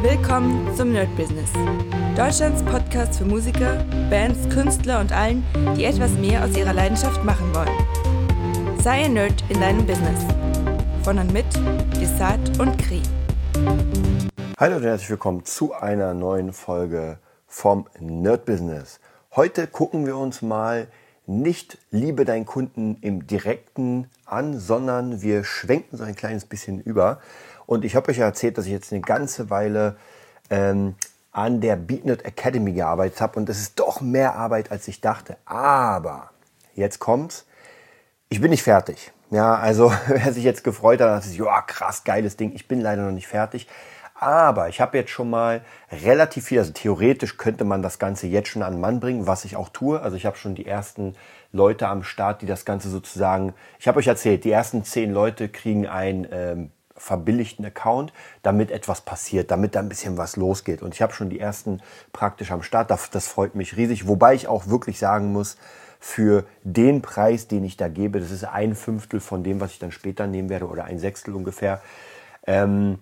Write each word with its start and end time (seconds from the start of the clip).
Willkommen 0.00 0.72
zum 0.76 0.92
Nerd 0.92 1.08
Business. 1.16 1.50
Deutschlands 2.16 2.62
Podcast 2.62 3.18
für 3.18 3.24
Musiker, 3.24 3.84
Bands, 4.08 4.48
Künstler 4.48 5.00
und 5.00 5.10
allen, 5.10 5.44
die 5.76 5.86
etwas 5.86 6.12
mehr 6.12 6.44
aus 6.44 6.56
ihrer 6.56 6.72
Leidenschaft 6.72 7.24
machen 7.24 7.52
wollen. 7.52 8.78
Sei 8.80 9.06
ein 9.06 9.14
Nerd 9.14 9.42
in 9.48 9.60
deinem 9.60 9.84
Business. 9.84 10.24
Von 11.02 11.18
und 11.18 11.32
mit 11.32 11.46
Desart 12.00 12.60
und 12.60 12.78
Kri. 12.78 13.02
Hallo 14.56 14.76
und 14.76 14.84
herzlich 14.84 15.10
willkommen 15.10 15.44
zu 15.44 15.74
einer 15.74 16.14
neuen 16.14 16.52
Folge 16.52 17.18
vom 17.48 17.88
Nerd 17.98 18.44
Business. 18.44 19.00
Heute 19.34 19.66
gucken 19.66 20.06
wir 20.06 20.16
uns 20.16 20.42
mal 20.42 20.86
nicht 21.26 21.76
Liebe 21.90 22.24
deinen 22.24 22.46
Kunden 22.46 22.98
im 23.00 23.26
direkten 23.26 24.08
an, 24.26 24.60
sondern 24.60 25.22
wir 25.22 25.42
schwenken 25.42 25.96
so 25.96 26.04
ein 26.04 26.14
kleines 26.14 26.44
bisschen 26.44 26.80
über 26.80 27.18
und 27.68 27.84
ich 27.84 27.94
habe 27.94 28.10
euch 28.10 28.16
ja 28.16 28.24
erzählt, 28.24 28.56
dass 28.56 28.64
ich 28.64 28.72
jetzt 28.72 28.92
eine 28.92 29.02
ganze 29.02 29.50
Weile 29.50 29.98
ähm, 30.48 30.94
an 31.32 31.60
der 31.60 31.76
BeatNet 31.76 32.24
Academy 32.24 32.72
gearbeitet 32.72 33.20
habe. 33.20 33.38
Und 33.38 33.46
das 33.46 33.58
ist 33.58 33.78
doch 33.78 34.00
mehr 34.00 34.36
Arbeit, 34.36 34.72
als 34.72 34.88
ich 34.88 35.02
dachte. 35.02 35.36
Aber 35.44 36.30
jetzt 36.74 36.98
kommt's. 36.98 37.44
Ich 38.30 38.40
bin 38.40 38.48
nicht 38.48 38.62
fertig. 38.62 39.12
Ja, 39.30 39.56
also 39.56 39.92
wer 40.06 40.32
sich 40.32 40.44
jetzt 40.44 40.64
gefreut 40.64 41.02
hat, 41.02 41.10
hat 41.10 41.24
sich, 41.24 41.36
ja, 41.36 41.60
krass, 41.60 42.04
geiles 42.04 42.38
Ding. 42.38 42.52
Ich 42.54 42.68
bin 42.68 42.80
leider 42.80 43.02
noch 43.02 43.12
nicht 43.12 43.28
fertig. 43.28 43.68
Aber 44.14 44.70
ich 44.70 44.80
habe 44.80 44.96
jetzt 44.96 45.10
schon 45.10 45.28
mal 45.28 45.60
relativ 45.92 46.46
viel, 46.46 46.60
also 46.60 46.72
theoretisch 46.72 47.36
könnte 47.36 47.64
man 47.64 47.82
das 47.82 47.98
Ganze 47.98 48.28
jetzt 48.28 48.48
schon 48.48 48.62
an 48.62 48.76
den 48.76 48.80
Mann 48.80 48.98
bringen, 48.98 49.26
was 49.26 49.44
ich 49.44 49.56
auch 49.56 49.68
tue. 49.68 50.00
Also 50.00 50.16
ich 50.16 50.24
habe 50.24 50.38
schon 50.38 50.54
die 50.54 50.64
ersten 50.64 51.16
Leute 51.52 51.86
am 51.86 52.02
Start, 52.02 52.40
die 52.40 52.46
das 52.46 52.64
Ganze 52.64 52.88
sozusagen, 52.88 53.52
ich 53.78 53.86
habe 53.86 53.98
euch 53.98 54.06
erzählt, 54.06 54.44
die 54.44 54.52
ersten 54.52 54.84
zehn 54.84 55.12
Leute 55.12 55.50
kriegen 55.50 55.86
ein 55.86 56.26
ähm, 56.32 56.70
verbilligten 56.98 57.64
Account, 57.64 58.12
damit 58.42 58.70
etwas 58.70 59.00
passiert, 59.00 59.50
damit 59.50 59.74
da 59.74 59.80
ein 59.80 59.88
bisschen 59.88 60.16
was 60.16 60.36
losgeht. 60.36 60.82
Und 60.82 60.94
ich 60.94 61.02
habe 61.02 61.12
schon 61.12 61.30
die 61.30 61.40
ersten 61.40 61.80
praktisch 62.12 62.50
am 62.50 62.62
Start. 62.62 62.90
Das, 62.90 63.10
das 63.10 63.26
freut 63.26 63.54
mich 63.54 63.76
riesig. 63.76 64.06
Wobei 64.06 64.34
ich 64.34 64.48
auch 64.48 64.66
wirklich 64.66 64.98
sagen 64.98 65.32
muss, 65.32 65.56
für 66.00 66.44
den 66.62 67.02
Preis, 67.02 67.48
den 67.48 67.64
ich 67.64 67.76
da 67.76 67.88
gebe, 67.88 68.20
das 68.20 68.30
ist 68.30 68.44
ein 68.44 68.74
Fünftel 68.74 69.20
von 69.20 69.42
dem, 69.42 69.60
was 69.60 69.72
ich 69.72 69.78
dann 69.78 69.90
später 69.90 70.26
nehmen 70.26 70.48
werde 70.48 70.68
oder 70.68 70.84
ein 70.84 70.98
Sechstel 70.98 71.34
ungefähr. 71.34 71.80
Ähm, 72.46 72.98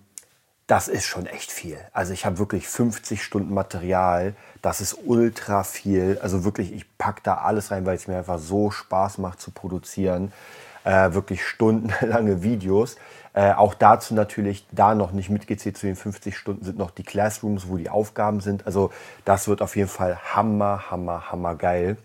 das 0.67 0.89
ist 0.89 1.05
schon 1.05 1.27
echt 1.27 1.51
viel. 1.51 1.77
Also 1.93 2.11
ich 2.11 2.25
habe 2.25 2.39
wirklich 2.39 2.67
50 2.67 3.23
Stunden 3.23 3.53
Material. 3.53 4.35
Das 4.61 4.81
ist 4.81 4.97
ultra 5.05 5.63
viel. 5.63 6.19
Also 6.21 6.43
wirklich, 6.43 6.73
ich 6.73 6.97
packe 6.97 7.21
da 7.23 7.35
alles 7.35 7.71
rein, 7.71 7.85
weil 7.85 7.95
es 7.95 8.07
mir 8.07 8.17
einfach 8.17 8.37
so 8.37 8.69
Spaß 8.69 9.19
macht 9.19 9.39
zu 9.39 9.51
produzieren. 9.51 10.33
Äh, 10.83 11.13
wirklich 11.13 11.45
stundenlange 11.45 12.43
Videos. 12.43 12.95
Äh, 13.33 13.53
auch 13.53 13.73
dazu 13.73 14.15
natürlich, 14.15 14.65
da 14.71 14.95
noch 14.95 15.11
nicht 15.11 15.29
mitgezählt 15.29 15.77
zu 15.77 15.85
den 15.85 15.95
50 15.95 16.35
Stunden 16.35 16.65
sind 16.65 16.77
noch 16.77 16.91
die 16.91 17.03
Classrooms, 17.03 17.67
wo 17.67 17.77
die 17.77 17.89
Aufgaben 17.89 18.39
sind. 18.39 18.65
Also 18.65 18.91
das 19.25 19.47
wird 19.47 19.61
auf 19.61 19.75
jeden 19.75 19.89
Fall 19.89 20.17
hammer, 20.33 20.89
hammer, 20.89 21.31
hammer 21.31 21.55
geil. 21.55 21.97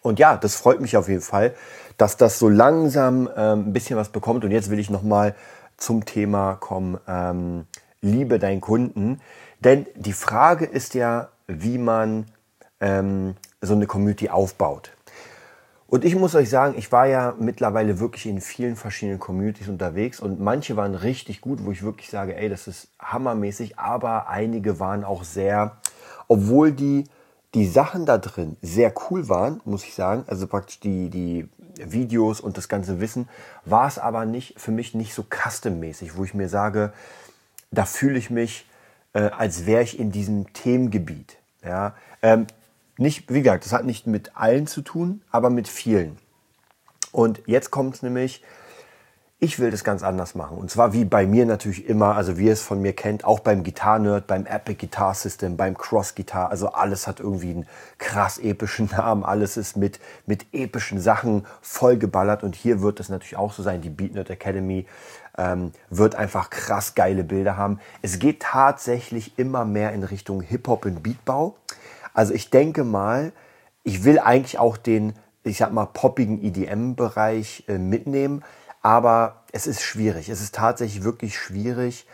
Und 0.00 0.18
ja, 0.18 0.36
das 0.36 0.54
freut 0.54 0.80
mich 0.80 0.96
auf 0.96 1.08
jeden 1.08 1.20
Fall, 1.20 1.54
dass 1.98 2.16
das 2.16 2.38
so 2.38 2.48
langsam 2.48 3.28
ähm, 3.36 3.68
ein 3.68 3.72
bisschen 3.72 3.98
was 3.98 4.08
bekommt. 4.08 4.44
Und 4.44 4.50
jetzt 4.50 4.70
will 4.70 4.78
ich 4.78 4.90
nochmal 4.90 5.34
zum 5.76 6.04
Thema 6.04 6.54
kommen, 6.54 6.98
ähm, 7.06 7.66
liebe 8.00 8.38
deinen 8.38 8.60
Kunden. 8.60 9.20
Denn 9.60 9.86
die 9.96 10.12
Frage 10.12 10.64
ist 10.64 10.94
ja, 10.94 11.28
wie 11.46 11.78
man 11.78 12.26
ähm, 12.80 13.36
so 13.60 13.74
eine 13.74 13.86
Community 13.86 14.30
aufbaut. 14.30 14.92
Und 15.90 16.04
ich 16.04 16.14
muss 16.14 16.34
euch 16.34 16.50
sagen, 16.50 16.74
ich 16.76 16.92
war 16.92 17.06
ja 17.06 17.34
mittlerweile 17.40 17.98
wirklich 17.98 18.26
in 18.26 18.42
vielen 18.42 18.76
verschiedenen 18.76 19.18
Communities 19.18 19.68
unterwegs 19.68 20.20
und 20.20 20.38
manche 20.38 20.76
waren 20.76 20.94
richtig 20.94 21.40
gut, 21.40 21.64
wo 21.64 21.72
ich 21.72 21.82
wirklich 21.82 22.10
sage, 22.10 22.36
ey, 22.36 22.50
das 22.50 22.68
ist 22.68 22.88
hammermäßig, 23.00 23.78
aber 23.78 24.28
einige 24.28 24.80
waren 24.80 25.02
auch 25.02 25.24
sehr, 25.24 25.78
obwohl 26.28 26.72
die, 26.72 27.04
die 27.54 27.66
Sachen 27.66 28.04
da 28.04 28.18
drin 28.18 28.58
sehr 28.60 28.92
cool 29.08 29.30
waren, 29.30 29.62
muss 29.64 29.82
ich 29.84 29.94
sagen, 29.94 30.24
also 30.26 30.46
praktisch 30.46 30.78
die, 30.80 31.08
die 31.08 31.48
Videos 31.78 32.42
und 32.42 32.58
das 32.58 32.68
ganze 32.68 33.00
Wissen, 33.00 33.26
war 33.64 33.88
es 33.88 33.98
aber 33.98 34.26
nicht, 34.26 34.60
für 34.60 34.72
mich 34.72 34.94
nicht 34.94 35.14
so 35.14 35.22
custom-mäßig, 35.22 36.18
wo 36.18 36.24
ich 36.24 36.34
mir 36.34 36.50
sage, 36.50 36.92
da 37.70 37.86
fühle 37.86 38.18
ich 38.18 38.28
mich, 38.28 38.66
äh, 39.14 39.30
als 39.30 39.64
wäre 39.64 39.84
ich 39.84 39.98
in 39.98 40.12
diesem 40.12 40.52
Themengebiet. 40.52 41.38
Ja, 41.64 41.94
ähm, 42.20 42.46
nicht, 42.98 43.32
wie 43.32 43.42
gesagt, 43.42 43.64
das 43.64 43.72
hat 43.72 43.84
nicht 43.84 44.06
mit 44.06 44.36
allen 44.36 44.66
zu 44.66 44.82
tun, 44.82 45.22
aber 45.30 45.50
mit 45.50 45.68
vielen. 45.68 46.18
Und 47.12 47.40
jetzt 47.46 47.70
kommt 47.70 47.96
es 47.96 48.02
nämlich, 48.02 48.42
ich 49.40 49.60
will 49.60 49.70
das 49.70 49.84
ganz 49.84 50.02
anders 50.02 50.34
machen. 50.34 50.58
Und 50.58 50.68
zwar 50.68 50.92
wie 50.92 51.04
bei 51.04 51.24
mir 51.24 51.46
natürlich 51.46 51.86
immer, 51.88 52.16
also 52.16 52.38
wie 52.38 52.46
ihr 52.46 52.52
es 52.52 52.62
von 52.62 52.82
mir 52.82 52.92
kennt, 52.92 53.24
auch 53.24 53.38
beim 53.38 53.62
Guitar 53.62 54.00
Nerd, 54.00 54.26
beim 54.26 54.46
Epic 54.46 54.84
Guitar 54.84 55.14
System, 55.14 55.56
beim 55.56 55.78
Cross 55.78 56.16
Guitar. 56.16 56.50
Also 56.50 56.70
alles 56.72 57.06
hat 57.06 57.20
irgendwie 57.20 57.50
einen 57.50 57.66
krass 57.98 58.38
epischen 58.38 58.86
Namen. 58.92 59.22
Alles 59.22 59.56
ist 59.56 59.76
mit, 59.76 60.00
mit 60.26 60.46
epischen 60.52 61.00
Sachen 61.00 61.46
vollgeballert. 61.62 62.42
Und 62.42 62.56
hier 62.56 62.82
wird 62.82 62.98
es 62.98 63.10
natürlich 63.10 63.36
auch 63.36 63.52
so 63.52 63.62
sein. 63.62 63.80
Die 63.80 63.90
Beat 63.90 64.14
Nerd 64.14 64.28
Academy 64.28 64.86
ähm, 65.36 65.70
wird 65.88 66.16
einfach 66.16 66.50
krass 66.50 66.96
geile 66.96 67.22
Bilder 67.22 67.56
haben. 67.56 67.78
Es 68.02 68.18
geht 68.18 68.40
tatsächlich 68.40 69.38
immer 69.38 69.64
mehr 69.64 69.92
in 69.92 70.02
Richtung 70.02 70.40
Hip-Hop 70.40 70.84
und 70.84 71.04
Beatbau. 71.04 71.54
Also 72.14 72.34
ich 72.34 72.50
denke 72.50 72.84
mal, 72.84 73.32
ich 73.82 74.04
will 74.04 74.18
eigentlich 74.18 74.58
auch 74.58 74.76
den, 74.76 75.14
ich 75.44 75.58
sag 75.58 75.72
mal, 75.72 75.86
poppigen 75.86 76.42
EDM-Bereich 76.42 77.64
äh, 77.68 77.78
mitnehmen, 77.78 78.44
aber 78.82 79.44
es 79.52 79.66
ist 79.66 79.82
schwierig. 79.82 80.28
Es 80.28 80.40
ist 80.40 80.54
tatsächlich 80.54 81.04
wirklich 81.04 81.38
schwierig, 81.38 82.06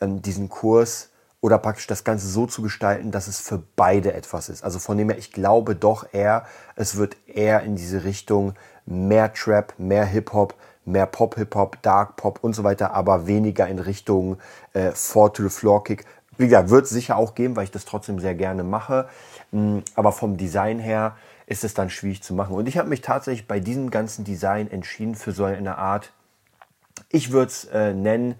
ähm, 0.00 0.22
diesen 0.22 0.48
Kurs 0.48 1.10
oder 1.40 1.58
praktisch 1.58 1.86
das 1.86 2.04
Ganze 2.04 2.28
so 2.28 2.46
zu 2.46 2.62
gestalten, 2.62 3.10
dass 3.10 3.26
es 3.26 3.40
für 3.40 3.62
beide 3.76 4.12
etwas 4.14 4.48
ist. 4.48 4.62
Also 4.62 4.78
von 4.78 4.96
dem 4.96 5.08
her, 5.10 5.18
ich 5.18 5.32
glaube 5.32 5.74
doch 5.74 6.06
eher, 6.12 6.46
es 6.76 6.96
wird 6.96 7.16
eher 7.26 7.62
in 7.62 7.76
diese 7.76 8.04
Richtung 8.04 8.54
mehr 8.86 9.32
Trap, 9.32 9.74
mehr 9.76 10.04
Hip-Hop, 10.04 10.54
mehr 10.84 11.06
Pop-Hip-Hop, 11.06 11.82
Dark 11.82 12.16
Pop 12.16 12.38
und 12.42 12.54
so 12.54 12.64
weiter, 12.64 12.92
aber 12.92 13.26
weniger 13.26 13.66
in 13.68 13.78
Richtung 13.78 14.38
äh, 14.72 14.92
Four 14.92 15.32
Wie 16.42 16.48
gesagt, 16.48 16.70
wird 16.70 16.84
es 16.84 16.90
sicher 16.90 17.16
auch 17.16 17.36
geben, 17.36 17.54
weil 17.54 17.64
ich 17.64 17.70
das 17.70 17.84
trotzdem 17.84 18.18
sehr 18.18 18.34
gerne 18.34 18.64
mache. 18.64 19.08
Mm, 19.52 19.78
aber 19.94 20.10
vom 20.10 20.36
Design 20.36 20.80
her 20.80 21.16
ist 21.46 21.62
es 21.62 21.72
dann 21.72 21.88
schwierig 21.88 22.22
zu 22.22 22.34
machen. 22.34 22.56
Und 22.56 22.66
ich 22.66 22.78
habe 22.78 22.88
mich 22.88 23.00
tatsächlich 23.00 23.46
bei 23.46 23.60
diesem 23.60 23.90
ganzen 23.90 24.24
Design 24.24 24.68
entschieden 24.68 25.14
für 25.14 25.30
so 25.30 25.44
eine 25.44 25.78
Art, 25.78 26.12
ich 27.10 27.30
würde 27.30 27.46
es 27.46 27.64
äh, 27.66 27.94
nennen, 27.94 28.34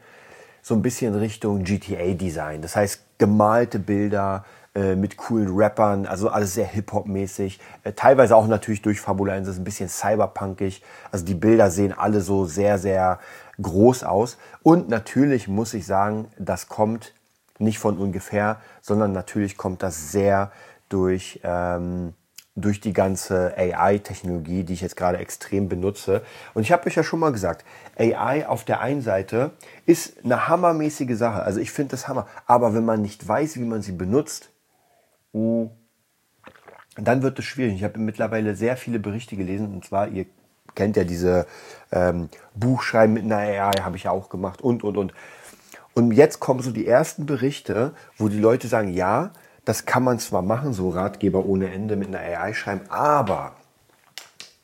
so 0.63 0.75
ein 0.75 0.83
bisschen 0.83 1.15
Richtung 1.15 1.63
GTA-Design. 1.63 2.61
Das 2.61 2.75
heißt, 2.75 3.03
gemalte 3.19 3.79
Bilder 3.79 4.45
äh, 4.75 4.97
mit 4.97 5.17
coolen 5.17 5.55
Rappern, 5.55 6.07
also 6.07 6.29
alles 6.29 6.55
sehr 6.55 6.67
Hip-Hop-mäßig. 6.67 7.61
Äh, 7.85 7.93
teilweise 7.93 8.35
auch 8.35 8.49
natürlich 8.49 8.83
durch 8.83 9.01
Fabulenz, 9.01 9.47
ein 9.49 9.65
bisschen 9.65 9.89
cyberpunkig. 9.89 10.83
Also 11.13 11.25
die 11.25 11.35
Bilder 11.35 11.71
sehen 11.71 11.93
alle 11.93 12.21
so 12.21 12.47
sehr, 12.47 12.79
sehr 12.79 13.21
groß 13.61 14.03
aus. 14.03 14.39
Und 14.63 14.89
natürlich 14.89 15.47
muss 15.47 15.73
ich 15.75 15.87
sagen, 15.87 16.27
das 16.39 16.69
kommt 16.69 17.13
nicht 17.63 17.79
von 17.79 17.99
ungefähr, 17.99 18.61
sondern 18.81 19.13
natürlich 19.13 19.57
kommt 19.57 19.83
das 19.83 20.13
sehr 20.13 20.53
durch, 20.89 21.41
ähm, 21.43 22.15
durch 22.55 22.81
die 22.81 22.93
ganze 22.93 23.55
AI-Technologie, 23.57 24.65
die 24.65 24.75
ich 24.75 24.83
jetzt 24.83 24.97
gerade 24.97 25.19
extrem 25.19 25.69
benutze. 25.69 26.23
Und 26.53 26.63
ich 26.63 26.73
habe 26.73 26.87
euch 26.87 26.95
ja 26.95 27.03
schon 27.03 27.21
mal 27.21 27.33
gesagt, 27.33 27.65
AI 27.97 28.47
auf 28.47 28.65
der 28.65 28.81
einen 28.81 29.01
Seite 29.01 29.53
ist 29.87 30.23
eine 30.25 30.49
hammermäßige 30.49 31.17
Sache. 31.17 31.43
Also 31.43 31.61
ich 31.61 31.71
finde 31.71 31.93
das 31.93 32.09
Hammer. 32.09 32.27
Aber 32.47 32.75
wenn 32.75 32.85
man 32.85 33.01
nicht 33.01 33.27
weiß, 33.27 33.57
wie 33.57 33.65
man 33.65 33.81
sie 33.81 33.93
benutzt, 33.93 34.51
uh, 35.33 35.71
dann 36.97 37.23
wird 37.23 37.39
es 37.39 37.47
schwierig. 37.47 37.75
Ich 37.75 37.85
habe 37.85 37.99
mittlerweile 37.99 38.55
sehr 38.55 38.77
viele 38.77 38.99
Berichte 38.99 39.37
gelesen. 39.37 39.73
Und 39.73 39.87
zwar, 39.87 40.09
ihr 40.09 40.27
kennt 40.75 40.97
ja 40.97 41.05
diese 41.05 41.47
ähm, 41.91 42.29
Buchschreiben 42.55 43.15
mit 43.15 43.25
einer 43.25 43.39
AI, 43.39 43.83
habe 43.83 43.97
ich 43.97 44.05
ja 44.05 44.11
auch 44.11 44.29
gemacht 44.29 44.61
und, 44.61 44.85
und, 44.85 44.97
und. 44.97 45.15
Und 45.95 46.13
jetzt 46.13 46.41
kommen 46.41 46.61
so 46.61 46.71
die 46.71 46.87
ersten 46.87 47.27
Berichte, 47.27 47.93
wo 48.17 48.29
die 48.29 48.39
Leute 48.39 48.69
sagen, 48.69 48.93
ja, 48.93 49.31
das 49.65 49.85
kann 49.85 50.03
man 50.03 50.19
zwar 50.19 50.43
machen, 50.43 50.73
so 50.73 50.89
Ratgeber 50.91 51.45
ohne 51.45 51.73
Ende 51.73 51.97
mit 51.97 52.09
einer 52.09 52.21
AI 52.21 52.55
schreiben, 52.55 52.83
aber 52.89 53.53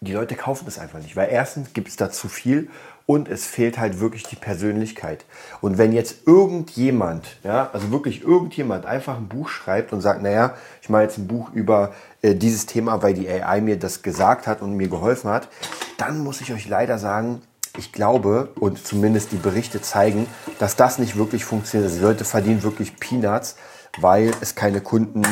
die 0.00 0.12
Leute 0.12 0.36
kaufen 0.36 0.66
es 0.68 0.78
einfach 0.78 1.00
nicht, 1.00 1.16
weil 1.16 1.28
erstens 1.30 1.72
gibt 1.72 1.88
es 1.88 1.96
da 1.96 2.10
zu 2.10 2.28
viel 2.28 2.68
und 3.04 3.28
es 3.28 3.46
fehlt 3.46 3.78
halt 3.78 4.00
wirklich 4.00 4.24
die 4.24 4.36
Persönlichkeit. 4.36 5.24
Und 5.60 5.78
wenn 5.78 5.92
jetzt 5.92 6.26
irgendjemand, 6.26 7.38
ja, 7.42 7.70
also 7.72 7.90
wirklich 7.90 8.22
irgendjemand 8.22 8.86
einfach 8.86 9.16
ein 9.16 9.28
Buch 9.28 9.48
schreibt 9.48 9.92
und 9.92 10.00
sagt, 10.00 10.22
naja, 10.22 10.54
ich 10.82 10.88
mache 10.88 11.02
jetzt 11.02 11.18
ein 11.18 11.26
Buch 11.26 11.50
über 11.52 11.94
äh, 12.22 12.34
dieses 12.34 12.66
Thema, 12.66 13.02
weil 13.02 13.14
die 13.14 13.28
AI 13.28 13.60
mir 13.60 13.78
das 13.78 14.02
gesagt 14.02 14.46
hat 14.46 14.62
und 14.62 14.76
mir 14.76 14.88
geholfen 14.88 15.30
hat, 15.30 15.48
dann 15.96 16.18
muss 16.18 16.40
ich 16.40 16.52
euch 16.52 16.68
leider 16.68 16.98
sagen, 16.98 17.40
ich 17.78 17.92
glaube, 17.92 18.50
und 18.58 18.84
zumindest 18.84 19.32
die 19.32 19.36
Berichte 19.36 19.80
zeigen, 19.80 20.26
dass 20.58 20.76
das 20.76 20.98
nicht 20.98 21.16
wirklich 21.16 21.44
funktioniert. 21.44 21.88
Also 21.90 22.00
die 22.00 22.04
Leute 22.04 22.24
verdienen 22.24 22.62
wirklich 22.62 22.96
Peanuts, 22.96 23.56
weil 24.00 24.32
es 24.40 24.54
keine 24.54 24.80
Kunden 24.80 25.22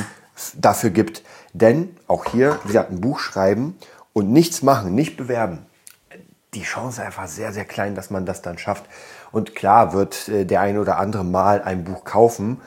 dafür 0.54 0.90
gibt. 0.90 1.22
Denn 1.52 1.96
auch 2.06 2.25
hier, 2.26 2.58
wie 2.64 2.69
gesagt, 2.69 2.90
ein 2.90 3.00
Buch 3.00 3.19
schreiben 3.19 3.76
und 4.12 4.32
nichts 4.32 4.62
machen, 4.62 4.94
nicht 4.94 5.16
bewerben. 5.16 5.66
Die 6.54 6.62
Chance 6.62 7.00
ist 7.00 7.06
einfach 7.06 7.26
sehr, 7.26 7.52
sehr 7.52 7.64
klein, 7.64 7.94
dass 7.94 8.10
man 8.10 8.25
das 8.25 8.43
dann 8.43 8.58
schafft. 8.58 8.84
Und 9.32 9.54
klar 9.54 9.93
wird 9.93 10.28
äh, 10.28 10.46
der 10.46 10.60
eine 10.60 10.81
oder 10.81 10.98
andere 10.98 11.25
mal 11.25 11.62
ein 11.62 11.84
Buch 11.84 12.04
kaufen. 12.04 12.60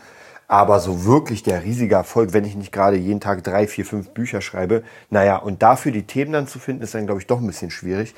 Aber 0.48 0.80
so 0.80 1.06
wirklich 1.06 1.44
der 1.44 1.64
riesige 1.64 1.96
Erfolg, 1.96 2.34
wenn 2.34 2.44
ich 2.44 2.56
nicht 2.56 2.72
gerade 2.72 2.98
jeden 2.98 3.20
Tag 3.20 3.44
drei, 3.44 3.68
vier, 3.68 3.86
fünf 3.86 4.10
Bücher 4.10 4.42
schreibe, 4.42 4.84
naja, 5.12 5.38
und 5.38 5.62
dafür 5.62 5.92
die 5.92 6.08
Themen 6.08 6.34
dann 6.34 6.48
zu 6.48 6.58
finden, 6.58 6.82
ist 6.82 6.96
dann, 6.96 7.06
glaube 7.06 7.22
ich, 7.22 7.28
doch 7.28 7.40
ein 7.40 7.46
bisschen 7.46 7.70
schwierig. 7.70 8.16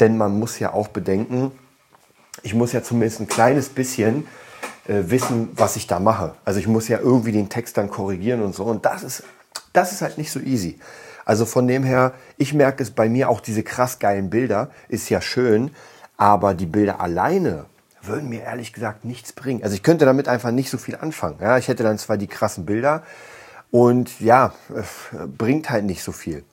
Denn 0.00 0.16
man 0.16 0.38
muss 0.38 0.58
ja 0.58 0.72
auch 0.72 0.88
bedenken, 0.88 1.52
ich 2.42 2.54
muss 2.54 2.72
ja 2.72 2.82
zumindest 2.82 3.20
ein 3.20 3.28
kleines 3.28 3.68
bisschen 3.68 4.26
äh, 4.88 5.02
wissen, 5.06 5.50
was 5.54 5.76
ich 5.76 5.86
da 5.86 6.00
mache. 6.00 6.34
Also 6.44 6.58
ich 6.58 6.66
muss 6.66 6.88
ja 6.88 6.98
irgendwie 6.98 7.32
den 7.32 7.48
Text 7.48 7.76
dann 7.76 7.90
korrigieren 7.90 8.42
und 8.42 8.54
so. 8.54 8.64
Und 8.64 8.84
das 8.84 9.02
ist, 9.02 9.22
das 9.72 9.92
ist 9.92 10.02
halt 10.02 10.18
nicht 10.18 10.32
so 10.32 10.40
easy. 10.40 10.78
Also 11.24 11.46
von 11.46 11.68
dem 11.68 11.84
her, 11.84 12.14
ich 12.36 12.52
merke 12.52 12.82
es 12.82 12.90
bei 12.90 13.08
mir 13.08 13.28
auch 13.28 13.40
diese 13.40 13.62
krass 13.62 13.98
geilen 13.98 14.28
Bilder, 14.30 14.70
ist 14.88 15.08
ja 15.08 15.20
schön, 15.20 15.70
aber 16.16 16.54
die 16.54 16.66
Bilder 16.66 17.00
alleine 17.00 17.66
würden 18.02 18.28
mir 18.28 18.42
ehrlich 18.42 18.72
gesagt 18.72 19.04
nichts 19.04 19.32
bringen. 19.32 19.62
Also 19.62 19.76
ich 19.76 19.82
könnte 19.82 20.04
damit 20.04 20.26
einfach 20.26 20.50
nicht 20.50 20.70
so 20.70 20.78
viel 20.78 20.96
anfangen. 20.96 21.38
Ja, 21.40 21.58
ich 21.58 21.68
hätte 21.68 21.84
dann 21.84 21.98
zwar 21.98 22.16
die 22.16 22.26
krassen 22.26 22.66
Bilder 22.66 23.04
und 23.70 24.20
ja, 24.20 24.52
bringt 25.38 25.70
halt 25.70 25.84
nicht 25.84 26.02
so 26.02 26.10
viel. 26.12 26.44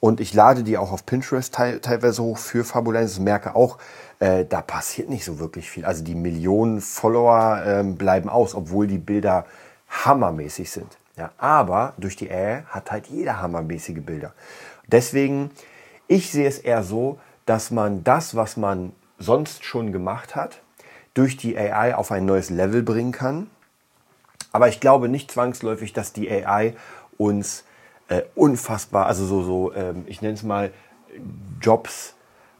Und 0.00 0.20
ich 0.20 0.32
lade 0.32 0.62
die 0.62 0.78
auch 0.78 0.92
auf 0.92 1.04
Pinterest 1.04 1.54
teilweise 1.54 2.22
hoch 2.22 2.38
für 2.38 2.64
Fabulenz. 2.64 3.18
Merke 3.18 3.54
auch, 3.54 3.76
äh, 4.18 4.46
da 4.46 4.62
passiert 4.62 5.10
nicht 5.10 5.24
so 5.24 5.38
wirklich 5.38 5.70
viel. 5.70 5.84
Also 5.84 6.02
die 6.02 6.14
Millionen 6.14 6.80
Follower 6.80 7.62
äh, 7.64 7.82
bleiben 7.84 8.30
aus, 8.30 8.54
obwohl 8.54 8.86
die 8.86 8.98
Bilder 8.98 9.44
hammermäßig 9.90 10.70
sind. 10.70 10.96
Ja, 11.16 11.32
aber 11.36 11.92
durch 11.98 12.16
die 12.16 12.30
AI 12.30 12.62
hat 12.68 12.90
halt 12.90 13.08
jeder 13.08 13.42
hammermäßige 13.42 14.00
Bilder. 14.00 14.32
Deswegen, 14.86 15.50
ich 16.08 16.32
sehe 16.32 16.48
es 16.48 16.58
eher 16.58 16.82
so, 16.82 17.18
dass 17.44 17.70
man 17.70 18.02
das, 18.02 18.34
was 18.34 18.56
man 18.56 18.92
sonst 19.18 19.64
schon 19.64 19.92
gemacht 19.92 20.34
hat, 20.34 20.62
durch 21.12 21.36
die 21.36 21.58
AI 21.58 21.94
auf 21.94 22.10
ein 22.10 22.24
neues 22.24 22.48
Level 22.48 22.82
bringen 22.82 23.12
kann. 23.12 23.50
Aber 24.52 24.68
ich 24.68 24.80
glaube 24.80 25.08
nicht 25.08 25.30
zwangsläufig, 25.30 25.92
dass 25.92 26.12
die 26.12 26.30
AI 26.30 26.74
uns 27.18 27.64
äh, 28.10 28.22
unfassbar, 28.34 29.06
also 29.06 29.24
so, 29.24 29.42
so 29.42 29.72
ähm, 29.74 30.04
ich 30.06 30.20
nenne 30.20 30.34
es 30.34 30.42
mal 30.42 30.72
Jobs 31.62 32.14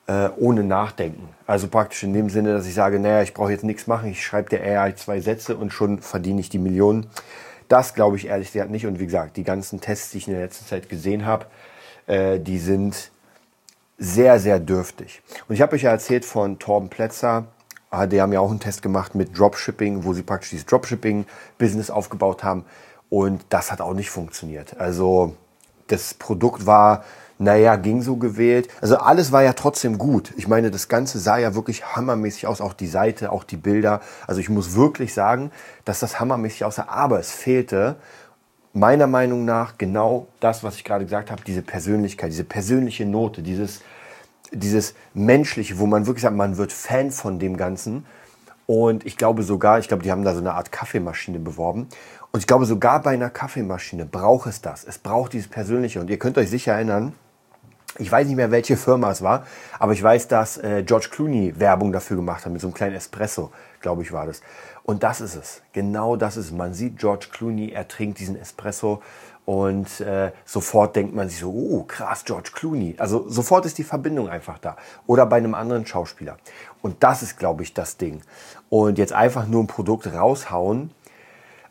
äh, 0.07 0.31
ohne 0.37 0.65
Nachdenken. 0.65 1.29
Also 1.47 1.69
praktisch 1.69 2.05
in 2.05 2.13
dem 2.13 2.31
Sinne, 2.31 2.55
dass 2.55 2.67
ich 2.67 2.75
sage, 2.75 2.99
naja, 2.99 3.23
ich 3.23 3.35
brauche 3.35 3.51
jetzt 3.51 3.65
nichts 3.65 3.87
machen, 3.87 4.11
ich 4.11 4.25
schreibe 4.25 4.49
der 4.49 4.63
AI 4.63 4.93
zwei 4.93 5.21
Sätze 5.21 5.57
und 5.57 5.73
schon 5.73 5.99
verdiene 5.99 6.41
ich 6.41 6.49
die 6.49 6.59
Millionen. 6.59 7.07
Das 7.69 7.95
glaube 7.95 8.17
ich 8.17 8.29
ehrlich 8.29 8.53
gesagt 8.53 8.71
nicht. 8.71 8.87
Und 8.87 8.99
wie 9.01 9.05
gesagt, 9.05 9.37
die 9.37 9.45
ganzen 9.45 9.81
Tests, 9.81 10.13
die 10.13 10.19
ich 10.19 10.29
in 10.29 10.35
der 10.35 10.43
letzten 10.43 10.67
Zeit 10.67 10.89
gesehen 10.89 11.27
habe, 11.27 11.47
äh, 12.07 12.39
die 12.39 12.59
sind 12.59 13.11
sehr, 13.99 14.39
sehr 14.39 14.61
dürftig. 14.61 15.21
Und 15.49 15.57
ich 15.57 15.63
habe 15.63 15.75
euch 15.75 15.83
ja 15.83 15.91
erzählt 15.91 16.25
von 16.25 16.59
Torben 16.59 16.89
Plätzer, 16.89 17.49
Ah, 17.93 18.07
die 18.07 18.21
haben 18.21 18.33
ja 18.33 18.39
auch 18.39 18.51
einen 18.51 18.61
Test 18.61 18.83
gemacht 18.83 19.17
mit 19.17 19.37
Dropshipping, 19.37 20.05
wo 20.05 20.13
sie 20.13 20.23
praktisch 20.23 20.51
dieses 20.51 20.67
Dropshipping-Business 20.67 21.91
aufgebaut 21.91 22.45
haben. 22.45 22.65
Und 23.11 23.45
das 23.51 23.71
hat 23.71 23.81
auch 23.81 23.93
nicht 23.93 24.11
funktioniert. 24.11 24.81
Also 24.81 25.37
das 25.89 26.15
Produkt 26.15 26.65
war, 26.65 27.05
naja, 27.39 27.77
ging 27.77 28.03
so 28.03 28.17
gewählt. 28.17 28.69
Also 28.81 28.97
alles 28.97 29.33
war 29.33 29.43
ja 29.43 29.53
trotzdem 29.53 29.99
gut. 29.99 30.33
Ich 30.37 30.49
meine, 30.49 30.71
das 30.71 30.89
Ganze 30.89 31.19
sah 31.19 31.37
ja 31.37 31.55
wirklich 31.55 31.85
hammermäßig 31.85 32.47
aus, 32.47 32.61
auch 32.61 32.73
die 32.73 32.87
Seite, 32.87 33.33
auch 33.33 33.45
die 33.45 33.57
Bilder. 33.57 34.01
Also 34.27 34.41
ich 34.41 34.49
muss 34.49 34.75
wirklich 34.75 35.13
sagen, 35.13 35.51
dass 35.85 36.01
das 36.01 36.21
hammermäßig 36.21 36.65
aussah. 36.65 36.87
Aber 36.89 37.19
es 37.19 37.33
fehlte 37.33 37.97
meiner 38.73 39.09
Meinung 39.09 39.45
nach 39.45 39.77
genau 39.77 40.29
das, 40.39 40.63
was 40.63 40.77
ich 40.77 40.85
gerade 40.85 41.05
gesagt 41.05 41.31
habe, 41.31 41.43
diese 41.45 41.63
Persönlichkeit, 41.63 42.31
diese 42.31 42.45
persönliche 42.45 43.05
Note, 43.05 43.43
dieses 43.43 43.81
dieses 44.53 44.95
Menschliche, 45.15 45.79
wo 45.79 45.87
man 45.87 46.07
wirklich 46.07 46.23
sagt, 46.23 46.37
man 46.37 46.57
wird 46.57 46.73
Fan 46.73 47.11
von 47.11 47.39
dem 47.39 47.57
Ganzen. 47.57 48.07
Und 48.71 49.05
ich 49.05 49.17
glaube 49.17 49.43
sogar, 49.43 49.81
ich 49.81 49.89
glaube, 49.89 50.05
die 50.05 50.13
haben 50.13 50.23
da 50.23 50.33
so 50.33 50.39
eine 50.39 50.55
Art 50.55 50.71
Kaffeemaschine 50.71 51.41
beworben. 51.41 51.89
Und 52.31 52.39
ich 52.39 52.47
glaube, 52.47 52.67
sogar 52.67 53.03
bei 53.03 53.11
einer 53.11 53.29
Kaffeemaschine 53.29 54.07
braucht 54.07 54.47
es 54.47 54.61
das. 54.61 54.85
Es 54.85 54.97
braucht 54.97 55.33
dieses 55.33 55.49
Persönliche. 55.49 55.99
Und 55.99 56.09
ihr 56.09 56.21
könnt 56.21 56.39
euch 56.39 56.51
sicher 56.51 56.75
erinnern, 56.75 57.13
ich 57.99 58.13
weiß 58.13 58.29
nicht 58.29 58.37
mehr, 58.37 58.53
welche 58.53 58.77
Firma 58.77 59.11
es 59.11 59.23
war, 59.23 59.45
aber 59.81 59.93
ich 59.93 60.01
weiß, 60.01 60.29
dass 60.29 60.57
äh, 60.59 60.85
George 60.85 61.09
Clooney 61.11 61.59
Werbung 61.59 61.91
dafür 61.91 62.17
gemacht 62.17 62.47
hat, 62.47 62.53
mit 62.53 62.61
so 62.61 62.69
einem 62.69 62.75
kleinen 62.75 62.95
Espresso, 62.95 63.51
glaube 63.81 64.03
ich, 64.03 64.13
war 64.13 64.27
das. 64.27 64.41
Und 64.85 65.03
das 65.03 65.21
ist 65.21 65.35
es. 65.35 65.63
Genau 65.73 66.15
das 66.15 66.37
ist 66.37 66.47
es. 66.47 66.53
Man 66.53 66.73
sieht 66.73 66.97
George 66.97 67.27
Clooney, 67.33 67.73
er 67.73 67.89
trinkt 67.89 68.21
diesen 68.21 68.37
Espresso 68.37 69.03
und 69.51 70.01
äh, 70.01 70.31
sofort 70.45 70.95
denkt 70.95 71.13
man 71.13 71.29
sich 71.29 71.41
so, 71.41 71.51
oh 71.51 71.83
krass, 71.83 72.25
George 72.25 72.51
Clooney. 72.55 72.95
Also 72.99 73.29
sofort 73.29 73.67
ist 73.67 73.79
die 73.79 73.83
Verbindung 73.83 74.29
einfach 74.29 74.59
da. 74.59 74.77
Oder 75.09 75.27
bei 75.27 75.39
einem 75.39 75.57
anderen 75.57 75.85
Schauspieler. 75.85 76.37
Und 76.83 77.03
das 77.03 77.25
ist, 77.25 77.37
glaube 77.37 77.65
ich, 77.65 77.75
das 77.75 77.97
Ding. 77.97 78.21
Und 78.69 78.97
jetzt 78.97 79.13
einfach 79.13 79.49
nur 79.49 79.65
ein 79.65 79.67
Produkt 79.67 80.07
raushauen. 80.07 80.93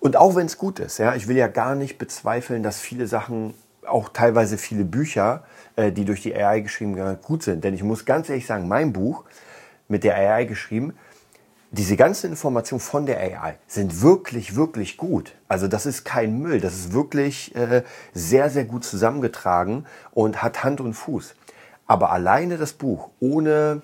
Und 0.01 0.17
auch 0.17 0.35
wenn 0.35 0.47
es 0.47 0.57
gut 0.57 0.79
ist, 0.79 0.97
ja, 0.97 1.15
ich 1.15 1.29
will 1.29 1.37
ja 1.37 1.47
gar 1.47 1.73
nicht 1.73 1.97
bezweifeln, 1.97 2.63
dass 2.63 2.81
viele 2.81 3.07
Sachen, 3.07 3.53
auch 3.87 4.09
teilweise 4.09 4.57
viele 4.57 4.83
Bücher, 4.83 5.45
äh, 5.77 5.93
die 5.93 6.03
durch 6.03 6.21
die 6.21 6.35
AI 6.35 6.59
geschrieben 6.59 6.97
werden, 6.97 7.17
gut 7.23 7.43
sind. 7.43 7.63
Denn 7.63 7.73
ich 7.73 7.83
muss 7.83 8.03
ganz 8.03 8.27
ehrlich 8.27 8.45
sagen, 8.45 8.67
mein 8.67 8.91
Buch 8.91 9.23
mit 9.87 10.03
der 10.03 10.17
AI 10.17 10.43
geschrieben, 10.43 10.97
diese 11.71 11.95
ganze 11.95 12.27
Information 12.27 12.79
von 12.79 13.05
der 13.05 13.19
AI 13.19 13.57
sind 13.67 14.01
wirklich, 14.01 14.55
wirklich 14.55 14.97
gut. 14.97 15.35
Also 15.47 15.67
das 15.67 15.85
ist 15.85 16.03
kein 16.03 16.39
Müll, 16.39 16.59
das 16.59 16.73
ist 16.73 16.93
wirklich 16.93 17.55
äh, 17.55 17.83
sehr, 18.13 18.49
sehr 18.49 18.65
gut 18.65 18.83
zusammengetragen 18.83 19.85
und 20.11 20.41
hat 20.41 20.63
Hand 20.63 20.81
und 20.81 20.93
Fuß. 20.93 21.35
Aber 21.85 22.11
alleine 22.11 22.57
das 22.57 22.73
Buch, 22.73 23.09
ohne, 23.19 23.83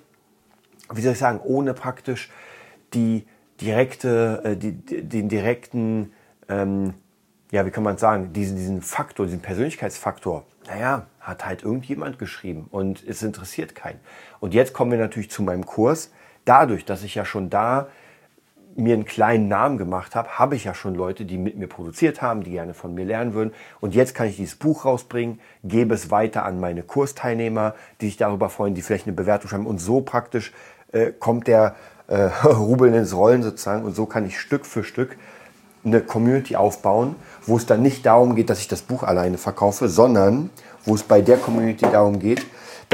wie 0.91 1.01
soll 1.01 1.13
ich 1.13 1.19
sagen, 1.19 1.39
ohne 1.43 1.73
praktisch 1.73 2.31
die 2.93 3.27
direkte, 3.61 4.41
äh, 4.43 4.57
die, 4.57 4.71
den 4.73 5.29
direkten, 5.29 6.11
ähm, 6.49 6.95
ja, 7.51 7.65
wie 7.67 7.71
kann 7.71 7.83
man 7.83 7.97
sagen, 7.97 8.33
diesen, 8.33 8.57
diesen 8.57 8.81
Faktor, 8.81 9.27
diesen 9.27 9.41
Persönlichkeitsfaktor, 9.41 10.43
naja, 10.67 11.05
hat 11.19 11.45
halt 11.45 11.63
irgendjemand 11.63 12.17
geschrieben 12.17 12.67
und 12.71 13.03
es 13.07 13.21
interessiert 13.21 13.75
keinen. 13.75 13.99
Und 14.39 14.55
jetzt 14.55 14.73
kommen 14.73 14.89
wir 14.91 14.97
natürlich 14.97 15.29
zu 15.29 15.43
meinem 15.43 15.65
Kurs 15.67 16.09
dadurch, 16.45 16.85
dass 16.85 17.03
ich 17.03 17.15
ja 17.15 17.25
schon 17.25 17.49
da 17.49 17.87
mir 18.75 18.93
einen 18.93 19.05
kleinen 19.05 19.47
Namen 19.47 19.77
gemacht 19.77 20.15
habe, 20.15 20.37
habe 20.37 20.55
ich 20.55 20.65
ja 20.65 20.73
schon 20.73 20.95
Leute, 20.95 21.23
die 21.23 21.37
mit 21.37 21.57
mir 21.57 21.67
produziert 21.67 22.21
haben, 22.21 22.43
die 22.43 22.51
gerne 22.51 22.73
von 22.73 22.93
mir 22.93 23.05
lernen 23.05 23.33
würden. 23.33 23.53
Und 23.79 23.95
jetzt 23.95 24.13
kann 24.13 24.27
ich 24.27 24.35
dieses 24.35 24.55
Buch 24.55 24.83
rausbringen, 24.83 25.39
gebe 25.63 25.95
es 25.95 26.11
weiter 26.11 26.43
an 26.43 26.59
meine 26.59 26.83
Kursteilnehmer, 26.83 27.73
die 28.01 28.07
sich 28.07 28.17
darüber 28.17 28.49
freuen, 28.49 28.75
die 28.75 28.81
vielleicht 28.81 29.07
eine 29.07 29.15
Bewertung 29.15 29.49
schreiben. 29.49 29.65
Und 29.65 29.79
so 29.79 30.01
praktisch 30.01 30.51
äh, 30.91 31.11
kommt 31.17 31.47
der 31.47 31.75
äh, 32.07 32.23
Rubel 32.43 32.93
ins 32.93 33.15
Rollen 33.15 33.43
sozusagen. 33.43 33.85
Und 33.85 33.95
so 33.95 34.05
kann 34.05 34.25
ich 34.25 34.39
Stück 34.39 34.65
für 34.65 34.83
Stück 34.83 35.17
eine 35.85 36.01
Community 36.01 36.55
aufbauen, 36.55 37.15
wo 37.45 37.57
es 37.57 37.65
dann 37.65 37.81
nicht 37.81 38.05
darum 38.05 38.35
geht, 38.35 38.49
dass 38.49 38.59
ich 38.59 38.67
das 38.67 38.81
Buch 38.81 39.03
alleine 39.03 39.37
verkaufe, 39.37 39.87
sondern 39.87 40.49
wo 40.83 40.95
es 40.95 41.03
bei 41.03 41.21
der 41.21 41.37
Community 41.37 41.85
darum 41.89 42.19
geht, 42.19 42.45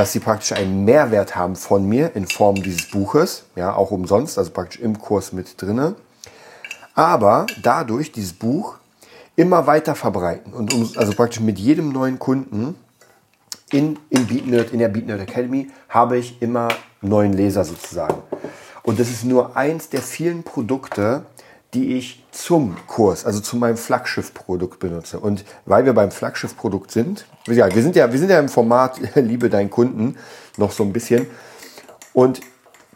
dass 0.01 0.13
sie 0.13 0.19
praktisch 0.19 0.53
einen 0.53 0.83
Mehrwert 0.83 1.35
haben 1.35 1.55
von 1.55 1.87
mir 1.87 2.15
in 2.15 2.25
Form 2.25 2.55
dieses 2.55 2.89
Buches, 2.89 3.43
ja, 3.55 3.75
auch 3.75 3.91
umsonst, 3.91 4.39
also 4.39 4.49
praktisch 4.49 4.81
im 4.81 4.97
Kurs 4.97 5.31
mit 5.31 5.61
drinne. 5.61 5.93
Aber 6.95 7.45
dadurch 7.61 8.11
dieses 8.11 8.33
Buch 8.33 8.77
immer 9.35 9.67
weiter 9.67 9.93
verbreiten 9.93 10.53
und 10.53 10.73
um, 10.73 10.89
also 10.95 11.13
praktisch 11.13 11.39
mit 11.39 11.59
jedem 11.59 11.89
neuen 11.89 12.17
Kunden 12.17 12.73
in, 13.69 13.99
in, 14.09 14.25
BeatNerd, 14.25 14.71
in 14.71 14.79
der 14.79 14.87
BeatNerd 14.87 15.21
Academy 15.21 15.69
habe 15.87 16.17
ich 16.17 16.41
immer 16.41 16.69
neuen 17.01 17.33
Leser 17.33 17.63
sozusagen. 17.63 18.23
Und 18.81 18.99
das 18.99 19.07
ist 19.11 19.23
nur 19.23 19.55
eins 19.55 19.89
der 19.89 20.01
vielen 20.01 20.41
Produkte, 20.41 21.25
die 21.73 21.95
ich 21.95 22.25
zum 22.31 22.75
Kurs, 22.87 23.25
also 23.25 23.39
zu 23.39 23.55
meinem 23.55 23.77
Flaggschiff-Produkt 23.77 24.79
benutze. 24.79 25.19
Und 25.19 25.45
weil 25.65 25.85
wir 25.85 25.93
beim 25.93 26.11
Flaggschiff-Produkt 26.11 26.91
sind, 26.91 27.25
ja, 27.47 27.73
wir 27.73 27.81
sind 27.81 27.95
ja, 27.95 28.11
wir 28.11 28.19
sind 28.19 28.29
ja 28.29 28.39
im 28.39 28.49
Format 28.49 28.99
Liebe 29.15 29.49
deinen 29.49 29.69
Kunden 29.69 30.17
noch 30.57 30.71
so 30.71 30.83
ein 30.83 30.91
bisschen. 30.91 31.27
Und 32.13 32.41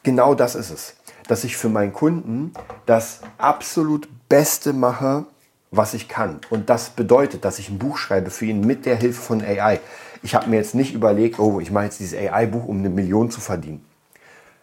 genau 0.03 0.35
das 0.35 0.55
ist 0.55 0.71
es, 0.71 0.95
dass 1.27 1.45
ich 1.45 1.55
für 1.55 1.69
meinen 1.69 1.93
Kunden 1.93 2.53
das 2.85 3.21
absolut 3.37 4.09
Beste 4.27 4.73
mache, 4.73 5.25
was 5.71 5.93
ich 5.93 6.07
kann. 6.07 6.39
Und 6.49 6.69
das 6.69 6.89
bedeutet, 6.89 7.45
dass 7.45 7.59
ich 7.59 7.69
ein 7.69 7.79
Buch 7.79 7.97
schreibe 7.97 8.29
für 8.29 8.45
ihn 8.45 8.61
mit 8.61 8.85
der 8.85 8.95
Hilfe 8.95 9.21
von 9.21 9.41
AI. 9.41 9.79
Ich 10.21 10.35
habe 10.35 10.49
mir 10.49 10.57
jetzt 10.57 10.75
nicht 10.75 10.93
überlegt, 10.93 11.39
oh, 11.39 11.59
ich 11.59 11.71
mache 11.71 11.85
jetzt 11.85 11.99
dieses 11.99 12.17
AI-Buch, 12.17 12.65
um 12.65 12.79
eine 12.79 12.89
Million 12.89 13.31
zu 13.31 13.39
verdienen. 13.39 13.85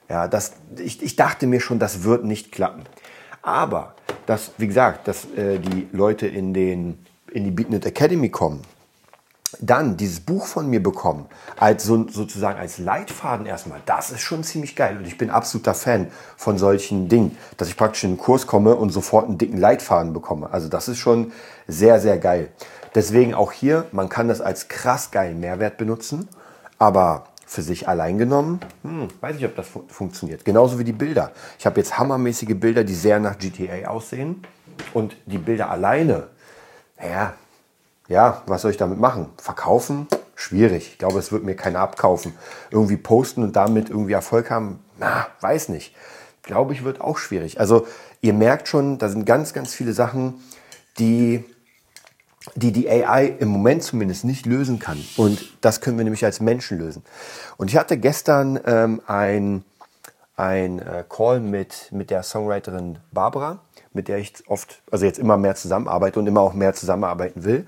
Ja, 0.09 0.28
das, 0.28 0.52
ich, 0.76 1.02
ich 1.02 1.16
dachte 1.16 1.47
mir 1.47 1.61
schon, 1.61 1.78
das 1.78 2.02
wird 2.02 2.25
nicht 2.25 2.52
klappen. 2.52 2.83
Aber, 3.43 3.95
dass, 4.27 4.53
wie 4.59 4.69
gesagt, 4.69 5.09
dass 5.09 5.25
äh, 5.37 5.59
die 5.59 5.89
Leute 5.93 6.27
in, 6.27 6.55
den, 6.55 7.05
in 7.33 7.45
die 7.45 7.51
BeatNet 7.51 7.85
Academy 7.85 8.31
kommen, 8.31 8.63
dann 9.61 9.97
dieses 9.97 10.21
Buch 10.21 10.47
von 10.47 10.69
mir 10.69 10.83
bekommen, 10.83 11.27
als 11.59 11.85
so, 11.85 12.09
sozusagen 12.09 12.59
als 12.59 12.79
Leitfaden 12.79 13.45
erstmal, 13.47 13.81
das 13.85 14.11
ist 14.11 14.21
schon 14.21 14.45
ziemlich 14.45 14.77
geil. 14.77 14.97
Und 14.97 15.07
ich 15.07 15.19
bin 15.19 15.31
absoluter 15.31 15.75
Fan 15.75 16.11
von 16.37 16.57
solchen 16.57 17.09
Dingen, 17.09 17.37
dass 17.59 17.69
ich 17.69 17.77
praktisch 17.77 18.05
in 18.05 18.13
den 18.13 18.19
Kurs 18.19 18.47
komme 18.47 18.77
und 18.77 18.91
sofort 18.91 19.27
einen 19.27 19.39
dicken 19.39 19.59
Leitfaden 19.59 20.13
bekomme. 20.13 20.51
Also 20.53 20.69
das 20.69 20.89
ist 20.89 20.99
schon 20.99 21.33
sehr, 21.69 22.01
sehr 22.01 22.19
geil. 22.19 22.49
Deswegen 22.95 23.35
auch 23.35 23.53
hier, 23.53 23.87
man 23.93 24.09
kann 24.09 24.29
das 24.29 24.41
als 24.41 24.69
krass 24.69 25.11
geilen 25.11 25.41
Mehrwert 25.41 25.77
benutzen, 25.79 26.29
aber 26.79 27.25
für 27.53 27.63
sich 27.63 27.89
allein 27.89 28.19
genommen, 28.19 28.61
hm, 28.83 29.09
weiß 29.21 29.37
nicht, 29.37 29.45
ob 29.45 29.55
das 29.57 29.69
fu 29.69 29.85
funktioniert. 29.89 30.45
Genauso 30.45 30.79
wie 30.79 30.85
die 30.85 30.93
Bilder. 30.93 31.33
Ich 31.59 31.67
habe 31.67 31.79
jetzt 31.81 31.99
hammermäßige 31.99 32.55
Bilder, 32.55 32.85
die 32.85 32.95
sehr 32.95 33.21
nach 33.21 33.39
GTA 33.39 33.89
aussehen. 33.89 34.43
Und 34.95 35.17
die 35.27 35.39
Bilder 35.39 35.71
alleine, 35.71 36.29
naja, 36.99 37.35
ja, 38.09 38.43
was 38.47 38.63
soll 38.63 38.71
ich 38.71 38.77
damit 38.77 38.99
machen? 38.99 39.27
Verkaufen? 39.37 40.07
Schwierig. 40.35 40.89
Ich 40.93 40.99
glaube, 40.99 41.19
es 41.19 41.31
wird 41.31 41.45
mir 41.45 41.55
keiner 41.55 41.81
abkaufen. 41.81 42.35
Irgendwie 42.71 42.97
posten 42.97 43.43
und 43.43 43.55
damit 43.55 43.91
irgendwie 43.91 44.13
Erfolg 44.13 44.51
haben? 44.51 44.81
Na, 44.99 45.29
weiß 45.41 45.69
nicht. 45.69 45.95
Glaube 46.43 46.73
ich, 46.73 46.85
wird 46.85 47.01
auch 47.01 47.19
schwierig. 47.19 47.61
Also 47.61 47.87
ihr 48.21 48.33
merkt 48.33 48.67
schon, 48.67 48.99
da 48.99 49.09
sind 49.09 49.25
ganz, 49.27 49.53
ganz 49.53 49.75
viele 49.75 49.93
Sachen, 49.93 50.43
die 50.99 51.45
die 52.55 52.73
die 52.73 52.89
AI 52.89 53.37
im 53.39 53.49
Moment 53.49 53.83
zumindest 53.83 54.25
nicht 54.25 54.47
lösen 54.47 54.79
kann. 54.79 55.03
Und 55.17 55.57
das 55.61 55.81
können 55.81 55.97
wir 55.97 56.05
nämlich 56.05 56.25
als 56.25 56.41
Menschen 56.41 56.79
lösen. 56.79 57.03
Und 57.57 57.71
ich 57.71 57.77
hatte 57.77 57.97
gestern 57.99 58.59
ähm, 58.67 59.01
ein, 59.07 59.65
ein 60.37 60.81
äh, 60.81 61.05
Call 61.09 61.41
mit, 61.41 61.89
mit 61.93 62.11
der 62.11 62.23
Songwriterin 62.23 62.99
Barbara, 63.13 63.61
mit 63.93 64.09
der 64.09 64.19
ich 64.19 64.33
oft, 64.47 64.83
also 64.91 65.05
jetzt 65.05 65.19
immer 65.19 65.37
mehr 65.37 65.55
zusammenarbeite 65.55 66.19
und 66.19 66.27
immer 66.27 66.41
auch 66.41 66.55
mehr 66.55 66.75
zusammenarbeiten 66.75 67.45
will. 67.45 67.67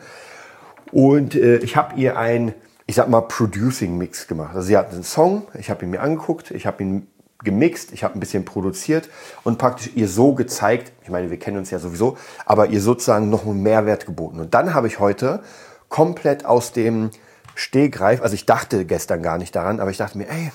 Und 0.91 1.35
äh, 1.35 1.59
ich 1.59 1.77
habe 1.77 1.95
ihr 1.97 2.19
ein, 2.19 2.55
ich 2.87 2.97
sag 2.97 3.09
mal, 3.09 3.23
Producing-Mix 3.23 4.27
gemacht. 4.27 4.55
Also 4.55 4.67
sie 4.67 4.77
hat 4.77 4.93
einen 4.93 5.05
Song, 5.05 5.47
ich 5.59 5.71
habe 5.71 5.85
ihn 5.85 5.91
mir 5.91 6.01
angeguckt, 6.01 6.51
ich 6.51 6.67
habe 6.67 6.83
ihn 6.83 7.07
gemixt, 7.45 7.93
ich 7.93 8.05
habe 8.05 8.15
ein 8.15 8.21
bisschen 8.21 8.45
produziert 8.45 9.09
und 9.45 9.59
praktisch 9.59 9.91
ihr 9.95 10.09
so 10.09 10.35
gezeigt, 10.35 10.93
ich 11.03 11.11
meine, 11.11 11.31
wir 11.31 11.39
kennen 11.39 11.59
uns 11.59 11.71
ja 11.71 11.79
sowieso, 11.79 12.17
aber 12.47 12.69
ihr 12.69 12.81
sozusagen 12.81 13.31
noch 13.31 13.47
einen 13.47 13.63
Mehrwert 13.63 14.07
geboten. 14.07 14.41
Und 14.41 14.55
dann 14.55 14.75
habe 14.75 14.87
ich 14.87 14.99
heute 14.99 15.43
komplett 15.89 16.45
aus 16.45 16.73
dem 16.73 17.11
Stehgreif, 17.55 18.21
also 18.23 18.35
ich 18.35 18.47
dachte 18.47 18.85
gestern 18.85 19.23
gar 19.23 19.39
nicht 19.39 19.55
daran, 19.55 19.81
aber 19.81 19.91
ich 19.91 19.97
dachte 19.97 20.19
mir, 20.19 20.29
ey, 20.29 20.51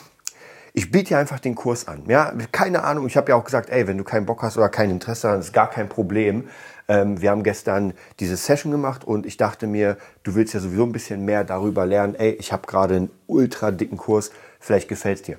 ich 0.74 0.92
biete 0.92 1.10
dir 1.10 1.18
einfach 1.18 1.40
den 1.40 1.56
Kurs 1.56 1.88
an. 1.88 2.04
Ja, 2.08 2.32
keine 2.52 2.84
Ahnung. 2.84 3.08
Ich 3.08 3.18
habe 3.18 3.32
ja 3.32 3.36
auch 3.36 3.44
gesagt, 3.44 3.70
ey, 3.70 3.88
wenn 3.88 3.98
du 3.98 4.04
keinen 4.04 4.26
Bock 4.26 4.44
hast 4.44 4.58
oder 4.58 4.70
kein 4.70 4.92
Interesse 4.92 5.30
hast, 5.30 5.46
ist 5.46 5.54
gar 5.54 5.70
kein 5.70 5.90
Problem. 5.90 6.48
Ähm, 6.88 7.22
wir 7.22 7.32
haben 7.32 7.44
gestern 7.44 7.94
diese 8.20 8.38
Session 8.38 8.72
gemacht 8.72 9.04
und 9.04 9.26
ich 9.26 9.38
dachte 9.38 9.66
mir, 9.66 9.98
du 10.24 10.36
willst 10.36 10.54
ja 10.54 10.60
sowieso 10.60 10.84
ein 10.84 10.92
bisschen 10.92 11.26
mehr 11.26 11.44
darüber 11.44 11.86
lernen. 11.86 12.16
Ey, 12.16 12.32
ich 12.32 12.52
habe 12.52 12.68
gerade 12.68 12.96
einen 12.96 13.12
ultra 13.28 13.72
dicken 13.72 13.98
Kurs, 13.98 14.32
vielleicht 14.60 14.88
gefällt's 14.90 15.24
dir 15.24 15.38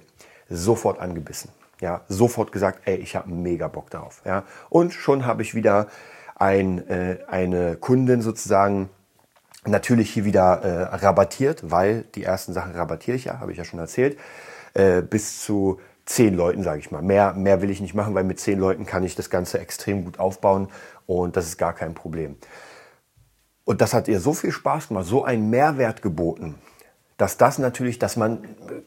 sofort 0.51 1.01
angebissen. 1.01 1.51
Ja, 1.81 2.03
sofort 2.09 2.53
gesagt, 2.53 2.83
ey, 2.85 2.97
ich 2.97 3.17
habe 3.17 3.31
mega 3.31 3.69
Bock 3.69 3.89
darauf. 3.91 4.21
Ja, 4.25 4.45
und 4.69 4.93
schon 4.93 5.25
habe 5.25 5.43
ich 5.43 5.55
wieder 5.55 5.87
ein, 6.35 6.87
äh, 6.89 7.19
eine 7.29 7.77
Kundin 7.77 8.21
sozusagen 8.21 8.91
natürlich 9.67 10.11
hier 10.11 10.25
wieder 10.25 10.63
äh, 10.63 10.95
rabattiert, 10.97 11.71
weil 11.71 12.05
die 12.15 12.25
ersten 12.25 12.53
Sachen 12.53 12.73
rabattiere 12.73 13.17
ich 13.17 13.25
ja, 13.25 13.41
habe 13.41 13.53
ich 13.53 13.59
ja 13.59 13.65
schon 13.65 13.79
erzählt, 13.79 14.19
äh, 14.75 15.03
bis 15.03 15.43
zu 15.43 15.81
zehn 16.07 16.35
Leuten, 16.35 16.63
sage 16.63 16.81
ich 16.81 16.91
mal. 16.91 17.03
Mehr, 17.03 17.35
mehr 17.35 17.63
will 17.63 17.71
ich 17.71 17.81
nicht 17.81 17.95
machen, 17.95 18.15
weil 18.15 18.25
mit 18.25 18.41
zehn 18.41 18.59
Leuten 18.59 18.85
kann 18.85 19.05
ich 19.05 19.15
das 19.15 19.31
Ganze 19.31 19.59
extrem 19.59 20.05
gut 20.05 20.19
aufbauen 20.19 20.69
und 21.07 21.37
das 21.37 21.47
ist 21.47 21.57
gar 21.59 21.73
kein 21.73 21.95
Problem. 21.95 22.37
Und 23.65 23.81
das 23.81 23.95
hat 23.95 24.09
ihr 24.09 24.19
so 24.19 24.33
viel 24.33 24.51
Spaß 24.51 24.89
gemacht, 24.89 25.07
so 25.07 25.25
einen 25.25 25.51
Mehrwert 25.51 26.03
geboten, 26.03 26.57
dass 27.21 27.37
das 27.37 27.59
natürlich, 27.59 27.99
dass 27.99 28.17
man, 28.17 28.39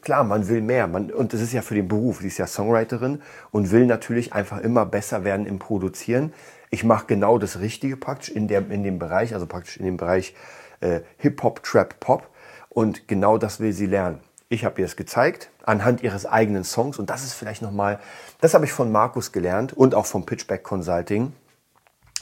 klar, 0.02 0.24
man 0.24 0.48
will 0.48 0.60
mehr. 0.60 0.88
Man, 0.88 1.12
und 1.12 1.32
das 1.32 1.40
ist 1.40 1.52
ja 1.52 1.62
für 1.62 1.76
den 1.76 1.86
Beruf, 1.86 2.18
sie 2.18 2.26
ist 2.26 2.38
ja 2.38 2.48
Songwriterin 2.48 3.22
und 3.52 3.70
will 3.70 3.86
natürlich 3.86 4.32
einfach 4.32 4.58
immer 4.58 4.84
besser 4.84 5.22
werden 5.22 5.46
im 5.46 5.60
Produzieren. 5.60 6.32
Ich 6.70 6.82
mache 6.82 7.06
genau 7.06 7.38
das 7.38 7.60
Richtige 7.60 7.96
praktisch 7.96 8.30
in, 8.30 8.48
der, 8.48 8.68
in 8.70 8.82
dem 8.82 8.98
Bereich, 8.98 9.34
also 9.34 9.46
praktisch 9.46 9.76
in 9.76 9.84
dem 9.84 9.96
Bereich 9.96 10.34
äh, 10.80 11.02
Hip-Hop, 11.18 11.62
Trap, 11.62 12.00
Pop. 12.00 12.28
Und 12.70 13.06
genau 13.06 13.38
das 13.38 13.60
will 13.60 13.72
sie 13.72 13.86
lernen. 13.86 14.18
Ich 14.48 14.64
habe 14.64 14.80
ihr 14.80 14.86
es 14.86 14.96
gezeigt 14.96 15.50
anhand 15.62 16.02
ihres 16.02 16.26
eigenen 16.26 16.64
Songs 16.64 16.98
und 16.98 17.10
das 17.10 17.22
ist 17.22 17.34
vielleicht 17.34 17.62
nochmal, 17.62 18.00
das 18.40 18.52
habe 18.52 18.64
ich 18.64 18.72
von 18.72 18.90
Markus 18.90 19.30
gelernt 19.30 19.72
und 19.72 19.94
auch 19.94 20.06
vom 20.06 20.26
Pitchback 20.26 20.64
Consulting. 20.64 21.32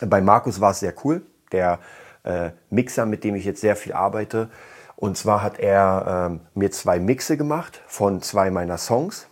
Bei 0.03 0.21
Markus 0.21 0.61
war 0.61 0.73
es 0.73 0.81
sehr 0.81 0.95
cool, 1.05 1.23
der 1.53 1.79
äh, 2.25 2.51
Mixer, 2.69 3.07
mit 3.07 3.25
dem 3.25 3.35
ich 3.35 3.47
jetzt 3.47 3.63
sehr 3.63 3.77
viel 3.77 3.95
arbeite 3.95 4.51
und 5.03 5.19
zwar 5.19 5.43
hat 5.43 5.59
er 5.59 6.29
ähm, 6.31 6.41
mir 6.55 6.71
zwei 6.71 7.01
Mixe 7.01 7.37
gemacht 7.37 7.83
von 7.89 8.23
zwei 8.23 8.53
meiner 8.53 8.79
Songs. 8.79 9.27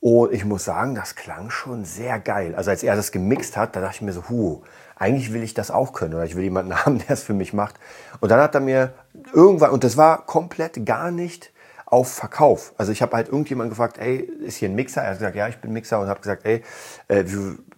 Und 0.00 0.32
ich 0.32 0.46
muss 0.46 0.64
sagen, 0.64 0.94
das 0.94 1.14
klang 1.14 1.50
schon 1.50 1.84
sehr 1.84 2.18
geil. 2.18 2.54
Also 2.54 2.70
als 2.70 2.82
er 2.82 2.96
das 2.96 3.12
gemixt 3.12 3.58
hat, 3.58 3.76
da 3.76 3.82
dachte 3.82 3.96
ich 3.96 4.00
mir 4.00 4.14
so, 4.14 4.30
hu, 4.30 4.62
eigentlich 4.96 5.34
will 5.34 5.42
ich 5.42 5.52
das 5.52 5.70
auch 5.70 5.92
können 5.92 6.14
oder 6.14 6.24
ich 6.24 6.36
will 6.36 6.44
jemanden 6.44 6.74
haben, 6.86 7.00
der 7.00 7.10
es 7.10 7.22
für 7.22 7.34
mich 7.34 7.52
macht. 7.52 7.74
Und 8.20 8.30
dann 8.30 8.40
hat 8.40 8.54
er 8.54 8.62
mir 8.62 8.94
irgendwann, 9.34 9.72
und 9.72 9.84
das 9.84 9.98
war 9.98 10.24
komplett 10.24 10.86
gar 10.86 11.10
nicht 11.10 11.52
auf 11.84 12.10
Verkauf. 12.10 12.72
Also 12.78 12.90
ich 12.90 13.02
habe 13.02 13.14
halt 13.14 13.28
irgendjemand 13.28 13.68
gefragt, 13.68 13.98
ey, 13.98 14.16
ist 14.16 14.56
hier 14.56 14.70
ein 14.70 14.74
Mixer? 14.74 15.02
Er 15.02 15.10
hat 15.10 15.18
gesagt, 15.18 15.36
ja, 15.36 15.48
ich 15.48 15.58
bin 15.58 15.74
Mixer 15.74 16.00
und 16.00 16.08
habe 16.08 16.20
gesagt, 16.20 16.46
ey, 16.46 16.62
äh, 17.08 17.24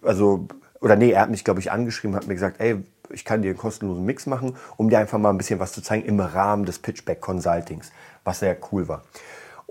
also, 0.01 0.47
oder 0.79 0.95
nee, 0.95 1.11
er 1.11 1.23
hat 1.23 1.29
mich, 1.29 1.43
glaube 1.43 1.59
ich, 1.59 1.73
angeschrieben, 1.73 2.15
hat 2.15 2.27
mir 2.27 2.35
gesagt, 2.35 2.61
ey, 2.61 2.81
ich 3.13 3.25
kann 3.25 3.41
dir 3.41 3.49
einen 3.49 3.57
kostenlosen 3.57 4.05
Mix 4.05 4.25
machen, 4.25 4.55
um 4.77 4.89
dir 4.89 4.99
einfach 4.99 5.17
mal 5.17 5.29
ein 5.29 5.37
bisschen 5.37 5.59
was 5.59 5.71
zu 5.73 5.81
zeigen 5.81 6.05
im 6.05 6.19
Rahmen 6.19 6.65
des 6.65 6.79
Pitchback 6.79 7.21
Consultings, 7.21 7.91
was 8.23 8.39
sehr 8.39 8.57
cool 8.71 8.87
war. 8.87 9.03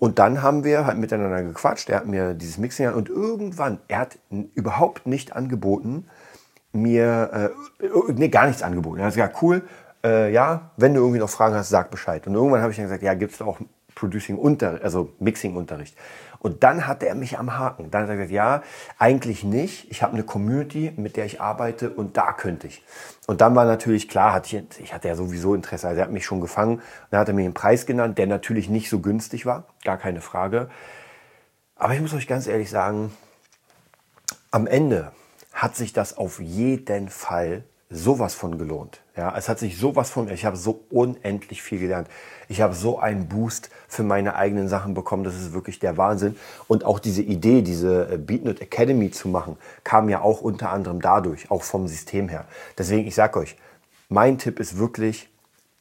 Und 0.01 0.19
dann 0.19 0.43
haben 0.43 0.65
wir 0.65 0.87
halt 0.87 0.97
miteinander 0.97 1.43
gequatscht. 1.43 1.91
Er 1.91 1.99
hat 1.99 2.07
mir 2.07 2.33
dieses 2.33 2.57
Mixing 2.57 2.93
und 2.95 3.11
irgendwann, 3.11 3.81
er 3.89 3.99
hat 3.99 4.19
überhaupt 4.55 5.07
nicht 5.07 5.37
angeboten, 5.37 6.07
mir, 6.73 7.53
äh, 7.81 8.13
nee, 8.13 8.29
gar 8.29 8.47
nichts 8.47 8.63
angeboten. 8.63 9.01
Er 9.01 9.07
hat 9.07 9.15
gesagt, 9.15 9.43
cool, 9.43 9.63
äh, 10.03 10.33
ja, 10.33 10.71
wenn 10.77 10.95
du 10.95 11.01
irgendwie 11.01 11.19
noch 11.19 11.29
Fragen 11.29 11.55
hast, 11.55 11.69
sag 11.69 11.91
Bescheid. 11.91 12.27
Und 12.27 12.35
irgendwann 12.35 12.63
habe 12.63 12.71
ich 12.71 12.77
dann 12.77 12.87
gesagt, 12.87 13.03
ja, 13.03 13.15
gibt 13.15 13.35
es 13.35 13.43
auch 13.43 13.59
Producing-Unterricht, 13.95 14.85
also 14.85 15.13
Mixing-Unterricht. 15.19 15.97
Und 16.41 16.63
dann 16.63 16.87
hatte 16.87 17.07
er 17.07 17.15
mich 17.15 17.39
am 17.39 17.59
Haken. 17.59 17.91
Dann 17.91 18.03
hat 18.03 18.09
er 18.09 18.17
gesagt, 18.17 18.33
ja, 18.33 18.63
eigentlich 18.99 19.45
nicht. 19.45 19.91
Ich 19.91 20.03
habe 20.03 20.15
eine 20.15 20.23
Community, 20.23 20.93
mit 20.97 21.17
der 21.17 21.27
ich 21.27 21.41
arbeite 21.41 21.91
und 21.91 22.17
da 22.17 22.33
könnte 22.33 22.67
ich. 22.67 22.83
Und 23.27 23.43
dann 23.43 23.55
war 23.55 23.67
natürlich 23.67 24.09
klar, 24.09 24.33
hatte 24.33 24.57
ich, 24.57 24.81
ich 24.81 24.95
hatte 24.95 25.09
ja 25.09 25.17
sowieso 25.17 25.55
Interesse. 25.55 25.87
Also 25.87 26.01
er 26.01 26.07
hat 26.07 26.13
mich 26.13 26.25
schon 26.25 26.41
gefangen. 26.41 26.81
Dann 27.11 27.21
hat 27.21 27.29
er 27.29 27.35
mir 27.35 27.45
einen 27.45 27.55
Preis 27.55 27.85
genannt, 27.85 28.17
der 28.17 28.27
natürlich 28.27 28.71
nicht 28.71 28.89
so 28.89 29.01
günstig 29.01 29.45
war. 29.45 29.65
Gar 29.85 29.99
keine 29.99 30.23
Frage. 30.23 30.71
Aber 31.77 31.93
ich 31.93 32.01
muss 32.01 32.15
euch 32.15 32.27
ganz 32.27 32.47
ehrlich 32.47 32.71
sagen, 32.71 33.13
am 34.51 34.67
Ende 34.67 35.13
hat 35.53 35.77
sich 35.77 35.93
das 35.93 36.17
auf 36.17 36.41
jeden 36.41 37.11
Fall 37.11 37.65
sowas 37.91 38.35
von 38.35 38.57
gelohnt. 38.57 39.01
Ja, 39.17 39.37
es 39.37 39.49
hat 39.49 39.59
sich 39.59 39.77
sowas 39.77 40.11
von, 40.11 40.29
ich 40.31 40.45
habe 40.45 40.57
so 40.57 40.85
unendlich 40.91 41.61
viel 41.61 41.81
gelernt. 41.81 42.09
Ich 42.49 42.61
habe 42.61 42.75
so 42.75 42.99
einen 43.01 43.29
Boost 43.29 43.71
für 43.89 44.05
meine 44.05 44.37
eigenen 44.37 44.69
Sachen 44.69 44.95
bekommen, 44.95 45.25
das 45.25 45.35
ist 45.35 45.53
wirklich 45.53 45.81
der 45.81 45.97
Wahnsinn. 45.97 46.37
Und 46.69 46.85
auch 46.85 47.01
diese 47.01 47.23
Idee, 47.23 47.63
diese 47.63 48.13
äh, 48.13 48.17
BeatNut 48.17 48.61
Academy 48.61 49.11
zu 49.11 49.29
machen, 49.29 49.57
kam 49.83 50.09
ja 50.09 50.21
auch 50.21 50.41
unter 50.41 50.71
anderem 50.71 51.01
dadurch, 51.01 51.51
auch 51.51 51.63
vom 51.63 51.89
System 51.89 52.29
her. 52.29 52.47
Deswegen, 52.79 53.07
ich 53.09 53.15
sage 53.15 53.41
euch, 53.41 53.57
mein 54.09 54.39
Tipp 54.39 54.61
ist 54.61 54.79
wirklich, 54.79 55.29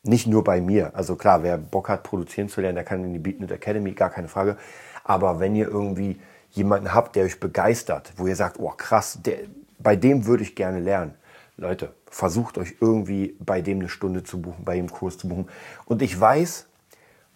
nicht 0.03 0.27
nur 0.27 0.43
bei 0.43 0.61
mir. 0.61 0.95
Also 0.95 1.15
klar, 1.15 1.43
wer 1.43 1.57
Bock 1.57 1.89
hat, 1.89 2.03
produzieren 2.03 2.49
zu 2.49 2.61
lernen, 2.61 2.75
der 2.75 2.85
kann 2.85 3.03
in 3.03 3.13
die 3.13 3.19
BeatNut 3.19 3.51
Academy, 3.51 3.91
gar 3.91 4.09
keine 4.09 4.29
Frage. 4.29 4.57
Aber 5.03 5.39
wenn 5.39 5.55
ihr 5.55 5.67
irgendwie 5.67 6.19
jemanden 6.51 6.93
habt, 6.93 7.15
der 7.15 7.25
euch 7.25 7.39
begeistert, 7.39 8.13
wo 8.17 8.25
ihr 8.25 8.35
sagt, 8.35 8.59
oh 8.59 8.73
krass, 8.75 9.19
der, 9.23 9.39
bei 9.77 9.95
dem 9.95 10.25
würde 10.25 10.43
ich 10.43 10.55
gerne 10.55 10.79
lernen, 10.79 11.13
Leute, 11.59 11.93
versucht 12.09 12.57
euch 12.57 12.75
irgendwie 12.79 13.35
bei 13.39 13.61
dem 13.61 13.79
eine 13.79 13.89
Stunde 13.89 14.23
zu 14.23 14.41
buchen, 14.41 14.63
bei 14.63 14.75
dem 14.75 14.89
Kurs 14.89 15.17
zu 15.17 15.27
buchen. 15.27 15.49
Und 15.85 16.01
ich 16.01 16.19
weiß, 16.19 16.67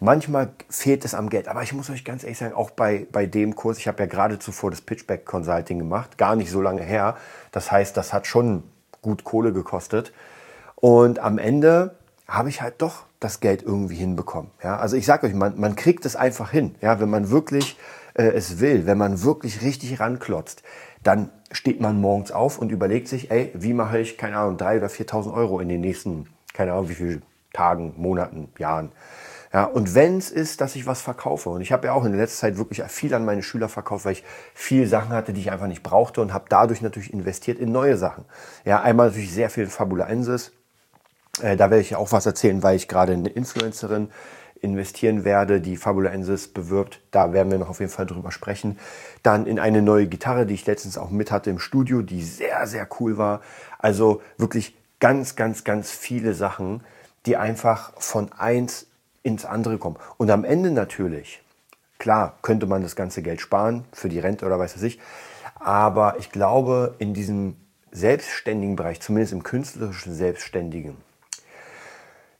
manchmal 0.00 0.50
fehlt 0.68 1.04
es 1.04 1.14
am 1.14 1.28
Geld. 1.28 1.48
Aber 1.48 1.62
ich 1.62 1.72
muss 1.72 1.90
euch 1.90 2.04
ganz 2.04 2.24
ehrlich 2.24 2.38
sagen, 2.38 2.54
auch 2.54 2.70
bei, 2.70 3.06
bei 3.12 3.26
dem 3.26 3.54
Kurs, 3.54 3.78
ich 3.78 3.86
habe 3.86 4.02
ja 4.02 4.06
gerade 4.06 4.38
zuvor 4.38 4.70
das 4.70 4.80
Pitchback 4.80 5.24
Consulting 5.26 5.78
gemacht, 5.78 6.18
gar 6.18 6.36
nicht 6.36 6.50
so 6.50 6.60
lange 6.60 6.82
her. 6.82 7.16
Das 7.52 7.70
heißt, 7.70 7.96
das 7.96 8.12
hat 8.12 8.26
schon 8.26 8.64
gut 9.02 9.24
Kohle 9.24 9.52
gekostet. 9.52 10.12
Und 10.76 11.18
am 11.18 11.38
Ende 11.38 11.94
habe 12.26 12.48
ich 12.48 12.62
halt 12.62 12.80
doch 12.80 13.04
das 13.20 13.40
Geld 13.40 13.62
irgendwie 13.62 13.96
hinbekommen. 13.96 14.50
Ja, 14.62 14.78
also 14.78 14.96
ich 14.96 15.06
sage 15.06 15.26
euch, 15.26 15.34
man, 15.34 15.58
man 15.58 15.76
kriegt 15.76 16.06
es 16.06 16.16
einfach 16.16 16.50
hin, 16.50 16.74
ja, 16.80 17.00
wenn 17.00 17.10
man 17.10 17.30
wirklich 17.30 17.78
äh, 18.14 18.24
es 18.24 18.60
will, 18.60 18.86
wenn 18.86 18.98
man 18.98 19.22
wirklich 19.22 19.62
richtig 19.62 20.00
ranklotzt 20.00 20.62
dann 21.04 21.30
steht 21.52 21.80
man 21.80 22.00
morgens 22.00 22.32
auf 22.32 22.58
und 22.58 22.72
überlegt 22.72 23.08
sich, 23.08 23.30
ey, 23.30 23.50
wie 23.54 23.74
mache 23.74 23.98
ich, 24.00 24.18
keine 24.18 24.36
Ahnung, 24.38 24.56
drei 24.56 24.78
oder 24.78 24.88
4.000 24.88 25.32
Euro 25.32 25.60
in 25.60 25.68
den 25.68 25.80
nächsten, 25.80 26.26
keine 26.52 26.72
Ahnung, 26.72 26.88
wie 26.88 26.94
viele 26.94 27.22
Tagen, 27.52 27.94
Monaten, 27.96 28.48
Jahren. 28.58 28.90
Ja, 29.52 29.66
und 29.66 29.94
wenn 29.94 30.18
es 30.18 30.32
ist, 30.32 30.60
dass 30.60 30.74
ich 30.74 30.84
was 30.84 31.00
verkaufe, 31.00 31.50
und 31.50 31.60
ich 31.60 31.70
habe 31.70 31.86
ja 31.86 31.92
auch 31.92 32.04
in 32.04 32.10
der 32.10 32.20
letzten 32.20 32.40
Zeit 32.40 32.56
wirklich 32.56 32.82
viel 32.88 33.14
an 33.14 33.24
meine 33.24 33.44
Schüler 33.44 33.68
verkauft, 33.68 34.04
weil 34.04 34.14
ich 34.14 34.24
viele 34.52 34.88
Sachen 34.88 35.10
hatte, 35.10 35.32
die 35.32 35.40
ich 35.40 35.52
einfach 35.52 35.68
nicht 35.68 35.84
brauchte 35.84 36.20
und 36.20 36.32
habe 36.32 36.46
dadurch 36.48 36.82
natürlich 36.82 37.12
investiert 37.12 37.60
in 37.60 37.70
neue 37.70 37.96
Sachen. 37.96 38.24
Ja, 38.64 38.82
einmal 38.82 39.08
natürlich 39.08 39.32
sehr 39.32 39.50
viel 39.50 39.68
Fabulensis. 39.68 40.50
Äh, 41.40 41.56
da 41.56 41.70
werde 41.70 41.82
ich 41.82 41.94
auch 41.94 42.10
was 42.10 42.26
erzählen, 42.26 42.64
weil 42.64 42.74
ich 42.74 42.88
gerade 42.88 43.12
eine 43.12 43.28
Influencerin 43.28 44.10
investieren 44.64 45.24
werde, 45.24 45.60
die 45.60 45.76
Fabulensis 45.76 46.48
bewirbt. 46.48 47.00
Da 47.10 47.32
werden 47.32 47.52
wir 47.52 47.58
noch 47.58 47.68
auf 47.68 47.80
jeden 47.80 47.92
Fall 47.92 48.06
drüber 48.06 48.32
sprechen. 48.32 48.78
Dann 49.22 49.46
in 49.46 49.58
eine 49.58 49.82
neue 49.82 50.06
Gitarre, 50.06 50.46
die 50.46 50.54
ich 50.54 50.66
letztens 50.66 50.98
auch 50.98 51.10
mit 51.10 51.30
hatte 51.30 51.50
im 51.50 51.58
Studio, 51.60 52.02
die 52.02 52.22
sehr, 52.22 52.66
sehr 52.66 52.88
cool 52.98 53.18
war. 53.18 53.42
Also 53.78 54.22
wirklich 54.38 54.74
ganz, 54.98 55.36
ganz, 55.36 55.64
ganz 55.64 55.90
viele 55.90 56.34
Sachen, 56.34 56.82
die 57.26 57.36
einfach 57.36 57.92
von 57.98 58.32
eins 58.32 58.86
ins 59.22 59.44
andere 59.44 59.78
kommen. 59.78 59.96
Und 60.16 60.30
am 60.30 60.44
Ende 60.44 60.70
natürlich, 60.70 61.42
klar, 61.98 62.38
könnte 62.42 62.66
man 62.66 62.82
das 62.82 62.96
ganze 62.96 63.22
Geld 63.22 63.40
sparen 63.40 63.84
für 63.92 64.08
die 64.08 64.18
Rente 64.18 64.46
oder 64.46 64.58
weiß 64.58 64.74
was 64.74 64.82
ich. 64.82 64.98
Aber 65.54 66.16
ich 66.18 66.30
glaube, 66.30 66.94
in 66.98 67.14
diesem 67.14 67.56
selbstständigen 67.90 68.76
Bereich, 68.76 69.00
zumindest 69.00 69.32
im 69.32 69.42
künstlerischen 69.42 70.14
Selbstständigen, 70.14 70.96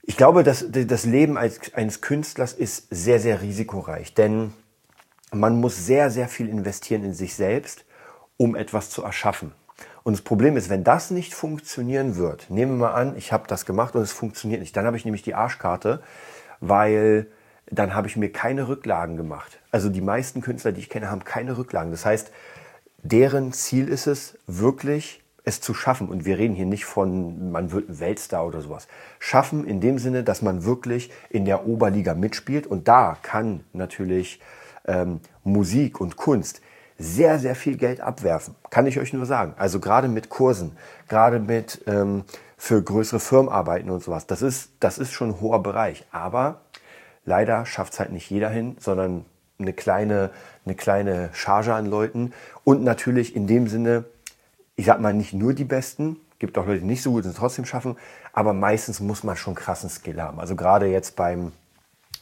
ich 0.07 0.17
glaube, 0.17 0.43
dass 0.43 0.67
das 0.71 1.05
Leben 1.05 1.39
eines 1.39 2.01
Künstlers 2.01 2.53
ist 2.53 2.87
sehr, 2.91 3.21
sehr 3.21 3.41
risikoreich, 3.41 4.15
denn 4.15 4.53
man 5.33 5.61
muss 5.61 5.87
sehr, 5.87 6.11
sehr 6.11 6.29
viel 6.29 6.49
investieren 6.49 7.05
in 7.05 7.15
sich 7.15 7.35
selbst, 7.35 7.85
um 8.37 8.55
etwas 8.55 8.91
zu 8.91 9.03
erschaffen. 9.03 9.53
Und 10.03 10.13
das 10.13 10.23
Problem 10.23 10.57
ist, 10.57 10.69
wenn 10.69 10.85
das 10.85 11.11
nicht 11.11 11.33
funktionieren 11.33 12.17
wird, 12.17 12.51
nehmen 12.51 12.73
wir 12.73 12.89
mal 12.89 12.95
an, 12.95 13.17
ich 13.17 13.33
habe 13.33 13.49
das 13.49 13.65
gemacht 13.65 13.97
und 13.97 14.03
es 14.03 14.13
funktioniert 14.13 14.61
nicht, 14.61 14.77
dann 14.77 14.85
habe 14.85 14.97
ich 14.97 15.07
nämlich 15.07 15.23
die 15.23 15.35
Arschkarte, 15.35 16.03
weil 16.61 17.27
dann 17.71 17.95
habe 17.95 18.07
ich 18.07 18.17
mir 18.17 18.31
keine 18.31 18.69
Rücklagen 18.69 19.17
gemacht. 19.17 19.59
Also 19.71 19.89
die 19.89 20.03
meisten 20.03 20.43
Künstler, 20.43 20.73
die 20.73 20.81
ich 20.81 20.91
kenne, 20.91 21.11
haben 21.11 21.25
keine 21.25 21.57
Rücklagen. 21.57 21.91
Das 21.91 22.05
heißt, 22.05 22.31
deren 23.03 23.55
Ziel 23.55 23.89
ist 23.89 24.07
es 24.07 24.39
wirklich, 24.47 25.24
es 25.45 25.61
zu 25.61 25.75
schaffen. 25.75 26.09
Und 26.09 26.25
wir 26.25 26.39
reden 26.39 26.55
hier 26.55 26.67
nicht 26.67 26.85
von, 26.85 27.53
man 27.53 27.71
wird 27.71 28.01
Weltstar 28.01 28.47
oder 28.47 28.61
sowas. 28.61 28.89
Schaffen 29.19 29.67
in 29.67 29.81
dem 29.81 29.99
Sinne, 29.99 30.25
dass 30.25 30.43
man 30.43 30.65
wirklich 30.65 31.11
in 31.31 31.45
der 31.45 31.67
Oberliga 31.67 32.15
mitspielt. 32.15 32.67
Und 32.67 32.89
da 32.89 33.19
kann 33.23 33.61
natürlich 33.73 34.41
ähm, 34.87 35.21
Musik 35.45 36.01
und 36.01 36.17
Kunst 36.17 36.61
sehr, 36.99 37.39
sehr 37.39 37.55
viel 37.55 37.77
Geld 37.77 38.01
abwerfen. 38.01 38.55
Kann 38.71 38.87
ich 38.87 38.99
euch 38.99 39.13
nur 39.13 39.27
sagen. 39.27 39.55
Also 39.57 39.81
gerade 39.81 40.09
mit 40.09 40.29
Kursen, 40.29 40.77
gerade 41.09 41.41
mit 41.41 41.83
ähm, 41.87 42.25
für 42.57 42.81
größere 42.83 43.21
Firmenarbeiten 43.21 43.91
und 43.91 44.03
sowas. 44.03 44.27
Das 44.27 44.43
ist, 44.43 44.71
das 44.81 44.99
ist 44.99 45.13
schon 45.13 45.31
ein 45.31 45.41
hoher 45.41 45.63
Bereich. 45.63 46.07
Aber 46.13 46.61
leider 47.25 47.67
schafft 47.67 47.95
es 47.95 48.01
halt 48.01 48.13
nicht 48.13 48.31
jeder 48.31 48.49
hin, 48.49 48.77
sondern 48.79 49.25
eine 49.59 49.73
kleine, 49.73 50.31
eine 50.65 50.75
kleine 50.75 51.31
Charge 51.33 51.75
an 51.75 51.87
Leuten. 51.87 52.33
Und 52.63 52.83
natürlich 52.83 53.37
in 53.37 53.47
dem 53.47 53.67
Sinne, 53.67 54.05
ich 54.77 54.87
sag 54.87 55.01
mal, 55.01 55.15
nicht 55.15 55.33
nur 55.33 55.55
die 55.55 55.65
Besten, 55.65 56.17
gibt 56.39 56.59
auch 56.59 56.67
Leute, 56.67 56.81
die 56.81 56.87
nicht 56.87 57.03
so 57.03 57.13
gut 57.13 57.25
sind, 57.25 57.37
trotzdem 57.37 57.65
schaffen, 57.65 57.97
aber 58.33 58.53
meistens 58.53 59.01
muss 59.01 59.25
man 59.25 59.37
schon 59.37 59.55
krassen 59.55 59.89
Skill 59.89 60.21
haben. 60.21 60.41
Also 60.41 60.57
gerade 60.57 60.87
jetzt 60.87 61.17
beim 61.17 61.53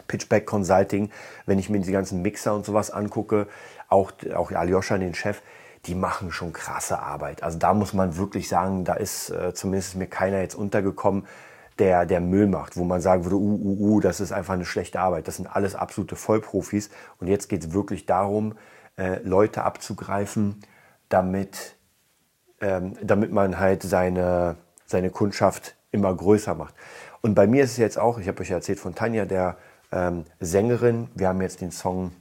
Pitchback 0.07 0.47
Consulting, 0.47 1.11
wenn 1.47 1.59
ich 1.59 1.71
mir 1.71 1.81
die 1.81 1.93
ganzen 1.93 2.23
Mixer 2.23 2.55
und 2.55 2.65
sowas 2.65 2.91
angucke, 2.91 3.47
auch, 3.89 4.13
auch 4.35 4.53
Aljoscha, 4.53 4.99
den 4.99 5.15
Chef, 5.15 5.43
die 5.87 5.95
machen 5.95 6.31
schon 6.31 6.53
krasse 6.53 6.99
Arbeit. 7.01 7.43
Also 7.43 7.59
da 7.59 7.75
muss 7.75 7.93
man 7.93 8.17
wirklich 8.17 8.49
sagen, 8.49 8.85
da 8.85 8.95
ist 8.95 9.31
äh, 9.31 9.53
zumindest 9.55 9.97
mir 9.97 10.07
keiner 10.07 10.41
jetzt 10.41 10.55
untergekommen, 10.55 11.27
der, 11.79 12.07
der 12.07 12.21
Müll 12.21 12.47
macht, 12.47 12.77
wo 12.77 12.85
man 12.85 13.01
sagen 13.01 13.25
würde, 13.25 13.37
uh, 13.37 13.61
uh, 13.61 13.95
uh, 13.95 14.01
das 14.01 14.21
ist 14.21 14.31
einfach 14.31 14.55
eine 14.55 14.65
schlechte 14.65 15.01
Arbeit. 15.01 15.27
Das 15.27 15.37
sind 15.37 15.47
alles 15.47 15.75
absolute 15.75 16.17
Vollprofis. 16.17 16.91
Und 17.19 17.27
jetzt 17.27 17.49
geht 17.49 17.65
es 17.65 17.73
wirklich 17.73 18.07
darum, 18.07 18.55
äh, 18.97 19.21
Leute 19.25 19.65
abzugreifen, 19.65 20.63
damit 21.09 21.77
ähm, 22.63 22.95
damit 23.03 23.33
man 23.33 23.59
halt 23.59 23.83
seine, 23.83 24.57
seine 24.87 25.11
Kundschaft 25.11 25.75
immer 25.91 26.15
größer 26.15 26.55
macht. 26.55 26.75
Und 27.21 27.35
bei 27.35 27.47
mir 27.47 27.65
ist 27.65 27.73
es 27.73 27.77
jetzt 27.77 27.99
auch, 27.99 28.19
ich 28.19 28.29
habe 28.29 28.41
euch 28.41 28.51
erzählt 28.51 28.81
von 28.81 28.95
Tanja, 28.95 29.25
der 29.25 29.57
ähm, 29.93 30.25
Sängerin. 30.41 31.09
Wir 31.15 31.29
haben 31.29 31.43
jetzt 31.43 31.61
den 31.61 31.71
Song 31.71 32.13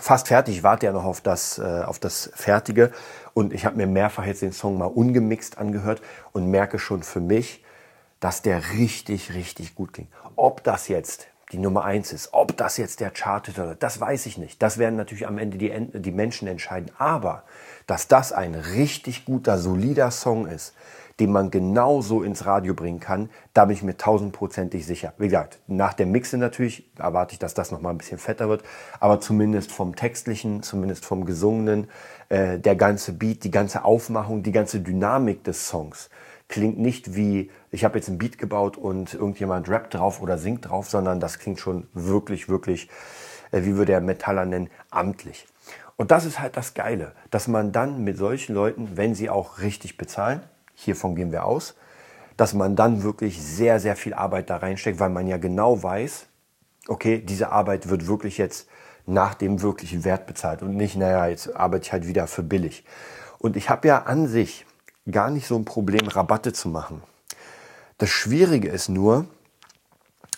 fast 0.00 0.28
fertig. 0.28 0.56
Ich 0.56 0.62
warte 0.62 0.86
ja 0.86 0.92
noch 0.92 1.04
auf 1.04 1.20
das, 1.20 1.58
äh, 1.58 1.82
auf 1.84 1.98
das 1.98 2.30
Fertige. 2.34 2.92
Und 3.34 3.52
ich 3.52 3.66
habe 3.66 3.76
mir 3.76 3.86
mehrfach 3.86 4.24
jetzt 4.24 4.42
den 4.42 4.52
Song 4.52 4.78
mal 4.78 4.86
ungemixt 4.86 5.58
angehört 5.58 6.00
und 6.32 6.50
merke 6.50 6.78
schon 6.78 7.02
für 7.02 7.20
mich, 7.20 7.64
dass 8.20 8.42
der 8.42 8.72
richtig, 8.72 9.34
richtig 9.34 9.74
gut 9.74 9.92
klingt. 9.92 10.10
Ob 10.34 10.64
das 10.64 10.88
jetzt 10.88 11.28
die 11.52 11.58
Nummer 11.58 11.84
eins 11.84 12.12
ist, 12.12 12.30
ob 12.32 12.56
das 12.56 12.76
jetzt 12.76 13.00
der 13.00 13.10
Chart 13.10 13.48
ist 13.48 13.58
oder 13.58 13.74
das 13.74 14.00
weiß 14.00 14.26
ich 14.26 14.36
nicht. 14.38 14.62
Das 14.62 14.78
werden 14.78 14.96
natürlich 14.96 15.26
am 15.26 15.38
Ende 15.38 15.56
die, 15.56 15.72
die 16.00 16.12
Menschen 16.12 16.46
entscheiden. 16.46 16.90
Aber 16.98 17.44
dass 17.86 18.08
das 18.08 18.32
ein 18.32 18.54
richtig 18.54 19.24
guter, 19.24 19.58
solider 19.58 20.10
Song 20.10 20.46
ist, 20.46 20.74
den 21.20 21.32
man 21.32 21.50
genauso 21.50 22.22
ins 22.22 22.46
Radio 22.46 22.74
bringen 22.74 23.00
kann, 23.00 23.28
da 23.52 23.64
bin 23.64 23.74
ich 23.74 23.82
mir 23.82 23.96
tausendprozentig 23.96 24.86
sicher. 24.86 25.14
Wie 25.18 25.26
gesagt, 25.26 25.58
nach 25.66 25.94
dem 25.94 26.12
Mixe 26.12 26.38
natürlich 26.38 26.88
erwarte 26.96 27.32
ich, 27.32 27.38
dass 27.38 27.54
das 27.54 27.72
nochmal 27.72 27.92
ein 27.92 27.98
bisschen 27.98 28.18
fetter 28.18 28.48
wird, 28.48 28.62
aber 29.00 29.20
zumindest 29.20 29.72
vom 29.72 29.96
Textlichen, 29.96 30.62
zumindest 30.62 31.04
vom 31.04 31.24
Gesungenen, 31.24 31.88
äh, 32.28 32.58
der 32.58 32.76
ganze 32.76 33.12
Beat, 33.14 33.42
die 33.42 33.50
ganze 33.50 33.84
Aufmachung, 33.84 34.44
die 34.44 34.52
ganze 34.52 34.80
Dynamik 34.80 35.42
des 35.42 35.66
Songs 35.66 36.08
klingt 36.48 36.78
nicht 36.78 37.14
wie, 37.14 37.50
ich 37.70 37.84
habe 37.84 37.98
jetzt 37.98 38.08
ein 38.08 38.18
Beat 38.18 38.38
gebaut 38.38 38.76
und 38.76 39.14
irgendjemand 39.14 39.68
rappt 39.68 39.94
drauf 39.94 40.20
oder 40.20 40.38
singt 40.38 40.68
drauf, 40.68 40.88
sondern 40.88 41.20
das 41.20 41.38
klingt 41.38 41.60
schon 41.60 41.86
wirklich, 41.92 42.48
wirklich, 42.48 42.88
äh, 43.52 43.62
wie 43.62 43.76
würde 43.76 43.92
der 43.92 44.00
Metaller 44.00 44.44
nennen, 44.44 44.70
amtlich. 44.90 45.46
Und 45.96 46.10
das 46.10 46.24
ist 46.24 46.40
halt 46.40 46.56
das 46.56 46.74
Geile, 46.74 47.12
dass 47.30 47.48
man 47.48 47.72
dann 47.72 48.04
mit 48.04 48.16
solchen 48.16 48.54
Leuten, 48.54 48.96
wenn 48.96 49.14
sie 49.14 49.30
auch 49.30 49.58
richtig 49.60 49.96
bezahlen, 49.96 50.40
hiervon 50.74 51.16
gehen 51.16 51.32
wir 51.32 51.44
aus, 51.44 51.74
dass 52.36 52.54
man 52.54 52.76
dann 52.76 53.02
wirklich 53.02 53.42
sehr, 53.42 53.80
sehr 53.80 53.96
viel 53.96 54.14
Arbeit 54.14 54.48
da 54.48 54.58
reinsteckt, 54.58 55.00
weil 55.00 55.10
man 55.10 55.26
ja 55.26 55.38
genau 55.38 55.82
weiß, 55.82 56.26
okay, 56.86 57.18
diese 57.18 57.50
Arbeit 57.50 57.88
wird 57.88 58.06
wirklich 58.06 58.38
jetzt 58.38 58.68
nach 59.06 59.34
dem 59.34 59.60
wirklichen 59.60 60.04
Wert 60.04 60.26
bezahlt 60.26 60.62
und 60.62 60.76
nicht, 60.76 60.96
naja, 60.96 61.26
jetzt 61.26 61.54
arbeite 61.56 61.86
ich 61.86 61.92
halt 61.92 62.06
wieder 62.06 62.26
für 62.26 62.42
billig. 62.42 62.84
Und 63.38 63.56
ich 63.56 63.68
habe 63.68 63.88
ja 63.88 64.02
an 64.02 64.28
sich 64.28 64.66
gar 65.10 65.30
nicht 65.30 65.46
so 65.46 65.56
ein 65.56 65.64
Problem, 65.64 66.06
Rabatte 66.08 66.52
zu 66.52 66.68
machen. 66.68 67.02
Das 67.98 68.10
Schwierige 68.10 68.68
ist 68.68 68.88
nur, 68.88 69.26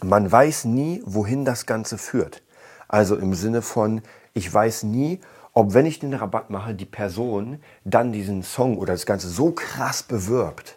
man 0.02 0.30
weiß 0.30 0.64
nie, 0.64 1.02
wohin 1.04 1.44
das 1.44 1.66
Ganze 1.66 1.98
führt. 1.98 2.42
Also 2.88 3.16
im 3.16 3.34
Sinne 3.34 3.62
von, 3.62 4.02
ich 4.32 4.52
weiß 4.52 4.84
nie, 4.84 5.20
ob 5.52 5.74
wenn 5.74 5.86
ich 5.86 5.98
den 5.98 6.14
Rabatt 6.14 6.50
mache, 6.50 6.74
die 6.74 6.86
Person 6.86 7.60
dann 7.84 8.12
diesen 8.12 8.42
Song 8.42 8.78
oder 8.78 8.94
das 8.94 9.06
Ganze 9.06 9.28
so 9.28 9.52
krass 9.52 10.02
bewirbt, 10.02 10.76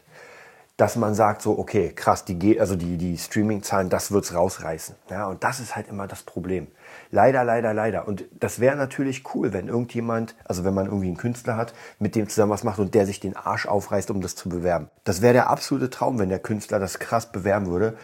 dass 0.78 0.96
man 0.96 1.14
sagt 1.14 1.44
so, 1.44 1.60
okay, 1.60 1.92
krass, 1.96 2.26
die, 2.26 2.60
also 2.60 2.76
die, 2.76 2.98
die 2.98 3.18
Streaming-Zahlen, 3.18 3.90
das 3.90 4.12
wird's 4.12 4.34
rausreißen. 4.34 4.96
Ja, 5.12 5.28
und 5.28 5.44
das 5.44 5.60
ist 5.60 5.76
halt 5.76 5.88
immer 5.88 6.08
das 6.08 6.24
Problem. 6.24 6.68
Leider, 7.12 7.44
leider, 7.44 7.76
leider. 7.76 8.08
Und 8.08 8.26
das 8.32 8.60
wäre 8.60 8.76
natürlich 8.76 9.24
cool, 9.36 9.54
wenn 9.54 9.68
irgendjemand, 9.68 10.36
also 10.46 10.64
wenn 10.64 10.74
man 10.74 10.88
irgendwie 10.88 11.08
einen 11.08 11.18
Künstler 11.18 11.58
hat, 11.58 11.76
mit 12.00 12.16
dem 12.16 12.28
zusammen 12.28 12.52
was 12.52 12.64
macht 12.64 12.80
und 12.80 12.96
der 12.96 13.06
sich 13.06 13.20
den 13.20 13.36
Arsch 13.36 13.68
aufreißt, 13.68 14.10
um 14.10 14.20
das 14.20 14.36
zu 14.36 14.50
bewerben. 14.50 14.90
Das 15.04 15.22
wäre 15.22 15.34
der 15.34 15.50
absolute 15.52 15.92
Traum, 15.92 16.18
wenn 16.18 16.30
der 16.30 16.40
Künstler 16.40 16.80
das 16.80 16.98
krass 16.98 17.32
bewerben 17.32 17.68
würde. 17.68 17.96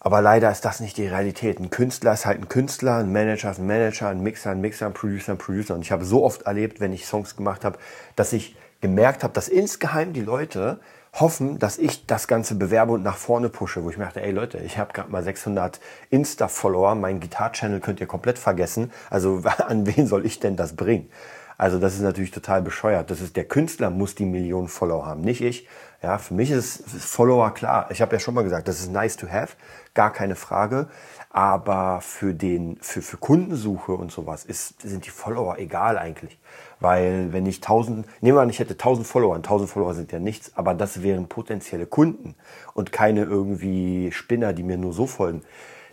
Aber 0.00 0.20
leider 0.20 0.50
ist 0.50 0.64
das 0.64 0.80
nicht 0.80 0.96
die 0.96 1.06
Realität. 1.06 1.60
Ein 1.60 1.70
Künstler 1.70 2.12
ist 2.12 2.26
halt 2.26 2.40
ein 2.40 2.48
Künstler, 2.48 2.96
ein 2.96 3.12
Manager 3.12 3.52
ist 3.52 3.58
ein 3.58 3.66
Manager, 3.66 4.08
ein 4.08 4.20
Mixer, 4.20 4.50
ein 4.50 4.60
Mixer, 4.60 4.86
ein 4.86 4.94
Producer, 4.94 5.32
ein 5.32 5.38
Producer. 5.38 5.74
Und 5.74 5.82
ich 5.82 5.92
habe 5.92 6.04
so 6.04 6.24
oft 6.24 6.42
erlebt, 6.42 6.80
wenn 6.80 6.92
ich 6.92 7.06
Songs 7.06 7.36
gemacht 7.36 7.64
habe, 7.64 7.78
dass 8.16 8.32
ich 8.32 8.56
gemerkt 8.80 9.22
habe, 9.22 9.32
dass 9.32 9.48
insgeheim 9.48 10.12
die 10.12 10.20
Leute 10.20 10.80
hoffen, 11.20 11.58
dass 11.58 11.78
ich 11.78 12.06
das 12.06 12.28
Ganze 12.28 12.54
bewerbe 12.54 12.92
und 12.92 13.02
nach 13.02 13.16
vorne 13.16 13.48
pushe, 13.48 13.84
wo 13.84 13.90
ich 13.90 13.98
mir 13.98 14.04
dachte, 14.04 14.22
ey 14.22 14.30
Leute, 14.30 14.58
ich 14.58 14.78
habe 14.78 14.92
gerade 14.92 15.10
mal 15.10 15.22
600 15.22 15.80
Insta-Follower, 16.10 16.94
mein 16.94 17.20
Gitar-Channel 17.20 17.80
könnt 17.80 18.00
ihr 18.00 18.06
komplett 18.06 18.38
vergessen. 18.38 18.92
Also 19.10 19.42
an 19.66 19.86
wen 19.86 20.06
soll 20.06 20.26
ich 20.26 20.40
denn 20.40 20.56
das 20.56 20.76
bringen? 20.76 21.10
Also 21.56 21.80
das 21.80 21.94
ist 21.94 22.02
natürlich 22.02 22.30
total 22.30 22.62
bescheuert. 22.62 23.10
Das 23.10 23.20
ist 23.20 23.36
der 23.36 23.44
Künstler 23.44 23.90
muss 23.90 24.14
die 24.14 24.26
Millionen 24.26 24.68
Follower 24.68 25.06
haben, 25.06 25.22
nicht 25.22 25.40
ich. 25.40 25.66
Ja, 26.00 26.18
für 26.18 26.34
mich 26.34 26.52
ist 26.52 26.84
Follower 26.86 27.52
klar. 27.52 27.88
Ich 27.90 28.00
habe 28.00 28.14
ja 28.14 28.20
schon 28.20 28.34
mal 28.34 28.44
gesagt, 28.44 28.68
das 28.68 28.78
ist 28.78 28.92
nice 28.92 29.16
to 29.16 29.28
have, 29.28 29.56
gar 29.94 30.12
keine 30.12 30.36
Frage. 30.36 30.88
Aber 31.30 32.00
für 32.00 32.34
den, 32.34 32.78
für, 32.80 33.02
für 33.02 33.16
Kundensuche 33.16 33.92
und 33.92 34.12
sowas 34.12 34.44
ist, 34.44 34.80
sind 34.80 35.06
die 35.06 35.10
Follower 35.10 35.58
egal 35.58 35.98
eigentlich. 35.98 36.38
Weil 36.80 37.32
wenn 37.32 37.46
ich 37.46 37.56
1000, 37.56 38.06
nehmen 38.22 38.38
wir 38.38 38.42
an, 38.42 38.50
ich 38.50 38.60
hätte 38.60 38.74
1000 38.74 39.06
Follower, 39.06 39.34
1000 39.34 39.68
Follower 39.68 39.94
sind 39.94 40.12
ja 40.12 40.20
nichts, 40.20 40.52
aber 40.54 40.72
das 40.74 41.02
wären 41.02 41.28
potenzielle 41.28 41.86
Kunden 41.86 42.36
und 42.74 42.92
keine 42.92 43.24
irgendwie 43.24 44.12
Spinner, 44.12 44.52
die 44.52 44.62
mir 44.62 44.78
nur 44.78 44.92
so 44.92 45.06
folgen, 45.06 45.42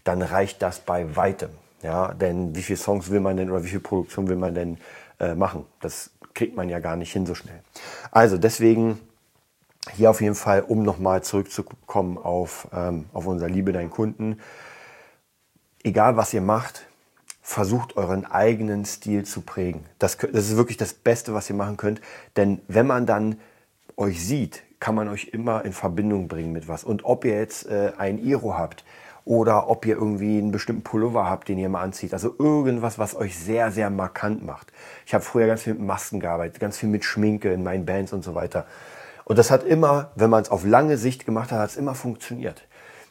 dann 0.04 0.22
reicht 0.22 0.62
das 0.62 0.80
bei 0.80 1.16
weitem. 1.16 1.50
Ja, 1.82 2.14
denn 2.14 2.56
wie 2.56 2.62
viele 2.62 2.78
Songs 2.78 3.10
will 3.10 3.20
man 3.20 3.38
denn 3.38 3.50
oder 3.50 3.64
wie 3.64 3.70
viel 3.70 3.80
Produktion 3.80 4.28
will 4.28 4.38
man 4.38 4.56
denn 4.56 4.78
äh, 5.20 5.36
machen? 5.36 5.66
Das 5.82 6.12
kriegt 6.34 6.56
man 6.56 6.70
ja 6.70 6.80
gar 6.80 6.96
nicht 6.96 7.12
hin 7.12 7.26
so 7.26 7.36
schnell. 7.36 7.60
Also 8.12 8.38
deswegen 8.38 9.00
hier 9.94 10.10
auf 10.10 10.22
jeden 10.22 10.36
Fall, 10.36 10.62
um 10.62 10.84
nochmal 10.84 11.24
zurückzukommen 11.24 12.18
auf, 12.18 12.68
ähm, 12.74 13.06
auf 13.14 13.28
unser 13.28 13.50
Liebe 13.50 13.72
deinen 13.72 13.90
Kunden. 13.90 14.40
Egal 15.84 16.18
was 16.18 16.34
ihr 16.34 16.42
macht, 16.42 16.88
versucht 17.42 17.96
euren 17.96 18.26
eigenen 18.26 18.86
Stil 18.86 19.24
zu 19.24 19.42
prägen. 19.42 19.86
Das, 20.00 20.18
das 20.18 20.50
ist 20.50 20.58
wirklich 20.58 20.78
das 20.78 20.94
Beste, 20.94 21.34
was 21.34 21.50
ihr 21.50 21.56
machen 21.56 21.78
könnt. 21.78 22.02
Denn 22.36 22.62
wenn 22.68 22.88
man 22.88 23.06
dann 23.06 23.38
euch 23.96 24.26
sieht, 24.26 24.64
kann 24.80 24.96
man 24.96 25.08
euch 25.08 25.30
immer 25.30 25.64
in 25.64 25.74
Verbindung 25.74 26.28
bringen 26.28 26.52
mit 26.52 26.68
was. 26.68 26.84
Und 26.84 27.06
ob 27.06 27.24
ihr 27.24 27.38
jetzt 27.38 27.68
äh, 27.68 27.94
ein 27.98 28.24
Iro 28.24 28.58
habt 28.58 28.84
oder 29.26 29.70
ob 29.70 29.86
ihr 29.86 29.96
irgendwie 29.96 30.38
einen 30.38 30.52
bestimmten 30.52 30.84
Pullover 30.84 31.30
habt, 31.30 31.48
den 31.48 31.58
ihr 31.58 31.70
mal 31.70 31.82
anzieht. 31.82 32.14
Also 32.14 32.36
irgendwas, 32.38 33.00
was 33.00 33.16
euch 33.16 33.38
sehr, 33.38 33.72
sehr 33.72 33.90
markant 33.90 34.46
macht. 34.46 34.72
Ich 35.06 35.14
habe 35.14 35.24
früher 35.24 35.48
ganz 35.48 35.64
viel 35.64 35.74
mit 35.74 35.84
Masken 35.84 36.20
gearbeitet, 36.20 36.60
ganz 36.60 36.78
viel 36.78 36.90
mit 36.90 37.04
Schminke 37.04 37.52
in 37.52 37.64
meinen 37.64 37.86
Bands 37.86 38.14
und 38.14 38.24
so 38.24 38.36
weiter. 38.36 38.68
Und 39.26 39.38
das 39.38 39.52
hat 39.52 39.64
immer, 39.64 40.12
wenn 40.16 40.30
man 40.30 40.44
es 40.44 40.50
auf 40.50 40.66
lange 40.66 40.98
Sicht 40.98 41.26
gemacht 41.26 41.52
hat, 41.52 41.60
hat 41.60 41.70
es 41.72 41.78
immer 41.78 41.96
funktioniert. 41.96 42.68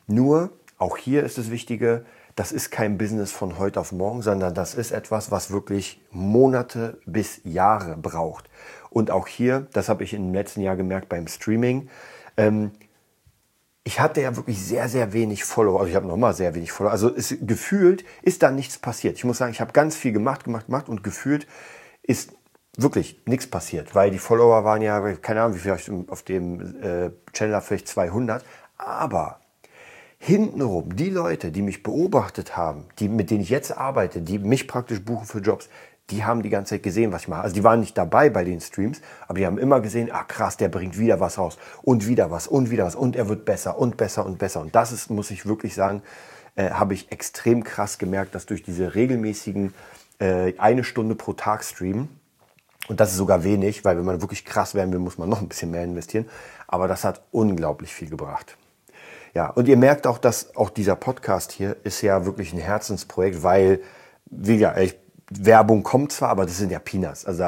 Nur, 0.07 0.50
auch 0.79 0.96
hier 0.96 1.24
ist 1.24 1.38
das 1.38 1.50
Wichtige, 1.50 2.05
das 2.37 2.50
ist 2.50 2.70
kein 2.70 2.98
Business 2.98 3.31
von 3.31 3.59
heute 3.59 3.79
auf 3.79 3.92
morgen, 3.92 4.22
sondern 4.22 4.55
das 4.55 4.74
ist 4.74 4.90
etwas, 4.90 5.31
was 5.31 5.50
wirklich 5.50 6.00
Monate 6.11 6.98
bis 7.07 7.40
Jahre 7.44 7.96
braucht. 7.96 8.48
Und 8.90 9.11
auch 9.11 9.27
hier, 9.27 9.66
das 9.72 9.88
habe 9.88 10.05
ich 10.05 10.14
im 10.14 10.33
letzten 10.33 10.61
Jahr 10.61 10.77
gemerkt 10.77 11.09
beim 11.09 11.27
Streaming, 11.27 11.88
ähm, 12.37 12.72
ich 13.87 14.00
hatte 14.00 14.22
ja 14.22 14.35
wirklich 14.35 14.64
sehr, 14.64 14.88
sehr 14.88 15.12
wenig 15.12 15.44
Follower. 15.44 15.79
Also 15.79 15.90
ich 15.90 15.96
habe 15.96 16.07
nochmal 16.07 16.33
sehr 16.33 16.55
wenig 16.55 16.72
Follower. 16.72 16.92
Also 16.92 17.14
es, 17.14 17.37
gefühlt 17.42 18.03
ist 18.22 18.42
da 18.42 18.50
nichts 18.50 18.79
passiert. 18.79 19.16
Ich 19.16 19.24
muss 19.24 19.37
sagen, 19.37 19.53
ich 19.53 19.61
habe 19.61 19.72
ganz 19.72 19.94
viel 19.94 20.12
gemacht, 20.12 20.44
gemacht, 20.44 20.66
gemacht 20.66 20.88
und 20.88 21.05
gefühlt 21.05 21.46
ist 22.03 22.33
wirklich 22.77 23.23
nichts 23.27 23.47
passiert, 23.47 23.95
weil 23.95 24.11
die 24.11 24.19
Follower 24.19 24.65
waren 24.65 24.83
ja, 24.83 25.01
keine 25.17 25.43
Ahnung, 25.43 25.57
wie 25.57 25.61
viel 25.61 26.05
auf 26.09 26.23
dem 26.23 26.83
äh, 26.83 27.11
Channel 27.33 27.61
vielleicht 27.61 27.89
200. 27.89 28.45
Aber 28.77 29.41
hintenrum, 30.19 30.97
die 30.97 31.11
Leute, 31.11 31.51
die 31.51 31.63
mich 31.63 31.83
beobachtet 31.83 32.57
haben, 32.57 32.87
die, 32.99 33.09
mit 33.09 33.31
denen 33.31 33.43
ich 33.43 33.51
jetzt 33.51 33.77
arbeite, 33.77 34.23
die 34.23 34.39
mich 34.39 34.67
praktisch 34.67 35.05
buchen 35.05 35.27
für 35.27 35.39
Jobs, 35.39 35.69
die 36.11 36.25
haben 36.25 36.43
die 36.43 36.51
ganze 36.51 36.75
Zeit 36.75 36.83
gesehen, 36.83 37.13
was 37.13 37.23
ich 37.23 37.29
mache. 37.29 37.43
Also 37.43 37.55
die 37.55 37.65
waren 37.65 37.81
nicht 37.81 37.97
dabei 37.97 38.29
bei 38.29 38.45
den 38.45 38.61
Streams, 38.61 39.01
aber 39.27 39.39
die 39.39 39.47
haben 39.47 39.59
immer 39.59 39.81
gesehen, 39.81 40.11
ah 40.13 40.25
krass, 40.25 40.57
der 40.57 40.69
bringt 40.69 40.99
wieder 40.99 41.21
was 41.21 41.39
raus 41.39 41.57
und 41.83 42.07
wieder 42.07 42.31
was 42.31 42.47
und 42.47 42.71
wieder 42.71 42.85
was 42.85 42.95
und 42.95 43.17
er 43.17 43.29
wird 43.29 43.45
besser 43.45 43.79
und 43.79 43.97
besser 43.97 44.27
und 44.27 44.39
besser. 44.39 44.61
Und 44.61 44.75
das 44.75 44.93
ist, 44.93 45.11
muss 45.11 45.31
ich 45.31 45.47
wirklich 45.47 45.75
sagen, 45.75 46.03
äh, 46.57 46.71
habe 46.71 46.95
ich 46.95 47.11
extrem 47.11 47.65
krass 47.65 47.99
gemerkt, 47.99 48.35
dass 48.35 48.47
durch 48.47 48.63
diese 48.63 48.95
regelmäßigen 48.95 49.73
äh, 50.19 50.53
eine 50.59 50.85
Stunde 50.85 51.15
pro 51.15 51.33
Tag 51.33 51.65
Stream, 51.65 52.09
und 52.88 53.01
das 53.01 53.12
ist 53.12 53.16
sogar 53.16 53.44
wenig, 53.44 53.85
weil 53.85 53.97
wenn 53.97 54.05
man 54.05 54.20
wirklich 54.20 54.44
krass 54.44 54.75
werden 54.75 54.92
will, 54.92 55.01
muss 55.01 55.18
man 55.18 55.29
noch 55.29 55.40
ein 55.40 55.49
bisschen 55.49 55.70
mehr 55.70 55.85
investieren, 55.85 56.29
aber 56.66 56.88
das 56.88 57.05
hat 57.05 57.23
unglaublich 57.33 57.92
viel 57.92 58.11
gebracht. 58.11 58.57
Ja, 59.35 59.49
und 59.51 59.66
ihr 59.66 59.77
merkt 59.77 60.07
auch, 60.07 60.18
dass 60.18 60.55
auch 60.55 60.70
dieser 60.70 60.94
Podcast 60.94 61.51
hier 61.51 61.77
ist 61.83 62.03
ja 62.03 62.25
wirklich 62.25 62.53
ein 62.53 62.61
Herzensprojekt, 62.61 63.42
weil, 63.42 63.81
wie 64.27 64.59
gesagt, 64.59 64.79
ich 64.79 64.97
Werbung 65.31 65.83
kommt 65.83 66.12
zwar, 66.12 66.29
aber 66.29 66.44
das 66.44 66.59
sind 66.59 66.70
ja 66.70 66.79
Peanuts. 66.79 67.25
Also 67.25 67.44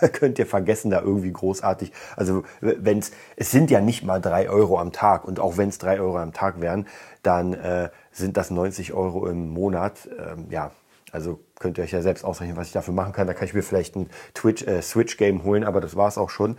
da 0.00 0.08
könnt 0.12 0.38
ihr 0.38 0.46
vergessen, 0.46 0.90
da 0.90 1.00
irgendwie 1.00 1.32
großartig. 1.32 1.92
Also 2.16 2.42
wenn's, 2.60 3.12
es 3.36 3.50
sind 3.50 3.70
ja 3.70 3.80
nicht 3.80 4.02
mal 4.02 4.20
drei 4.20 4.48
Euro 4.48 4.78
am 4.78 4.92
Tag 4.92 5.24
und 5.24 5.38
auch 5.40 5.56
wenn 5.56 5.68
es 5.68 5.78
drei 5.78 6.00
Euro 6.00 6.18
am 6.18 6.32
Tag 6.32 6.60
wären, 6.60 6.86
dann 7.22 7.52
äh, 7.52 7.90
sind 8.12 8.36
das 8.36 8.50
90 8.50 8.92
Euro 8.94 9.26
im 9.26 9.50
Monat. 9.50 10.08
Ähm, 10.18 10.46
ja, 10.50 10.70
also 11.12 11.40
könnt 11.58 11.78
ihr 11.78 11.84
euch 11.84 11.92
ja 11.92 12.02
selbst 12.02 12.24
ausrechnen, 12.24 12.56
was 12.56 12.68
ich 12.68 12.72
dafür 12.72 12.94
machen 12.94 13.12
kann. 13.12 13.26
Da 13.26 13.34
kann 13.34 13.46
ich 13.46 13.54
mir 13.54 13.62
vielleicht 13.62 13.96
ein 13.96 14.10
Twitch 14.34 14.62
äh, 14.66 14.82
Switch 14.82 15.16
Game 15.16 15.44
holen, 15.44 15.64
aber 15.64 15.80
das 15.80 15.96
war 15.96 16.08
es 16.08 16.18
auch 16.18 16.30
schon. 16.30 16.56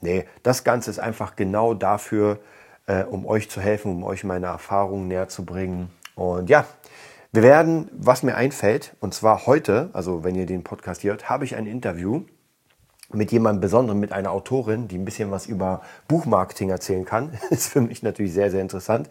Nee, 0.00 0.26
das 0.42 0.64
Ganze 0.64 0.90
ist 0.90 0.98
einfach 0.98 1.36
genau 1.36 1.74
dafür, 1.74 2.38
äh, 2.86 3.04
um 3.04 3.26
euch 3.26 3.50
zu 3.50 3.60
helfen, 3.60 3.92
um 3.92 4.04
euch 4.04 4.24
meine 4.24 4.46
Erfahrungen 4.46 5.08
näher 5.08 5.28
zu 5.28 5.44
bringen. 5.44 5.90
Und 6.14 6.50
ja, 6.50 6.66
wir 7.32 7.42
werden, 7.42 7.88
was 7.92 8.22
mir 8.22 8.34
einfällt, 8.34 8.96
und 9.00 9.14
zwar 9.14 9.46
heute, 9.46 9.90
also 9.92 10.24
wenn 10.24 10.34
ihr 10.34 10.46
den 10.46 10.64
Podcast 10.64 11.04
hört, 11.04 11.28
habe 11.28 11.44
ich 11.44 11.54
ein 11.54 11.66
Interview 11.66 12.22
mit 13.12 13.32
jemandem 13.32 13.60
Besonderem, 13.60 14.00
mit 14.00 14.12
einer 14.12 14.30
Autorin, 14.30 14.88
die 14.88 14.98
ein 14.98 15.04
bisschen 15.04 15.30
was 15.30 15.46
über 15.46 15.82
Buchmarketing 16.08 16.70
erzählen 16.70 17.04
kann. 17.04 17.38
ist 17.50 17.68
für 17.68 17.80
mich 17.80 18.02
natürlich 18.02 18.32
sehr, 18.32 18.50
sehr 18.50 18.60
interessant. 18.60 19.08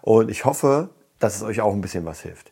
Und 0.00 0.30
ich 0.30 0.44
hoffe, 0.44 0.90
dass 1.18 1.36
es 1.36 1.42
euch 1.42 1.60
auch 1.60 1.72
ein 1.72 1.80
bisschen 1.80 2.04
was 2.04 2.20
hilft. 2.20 2.51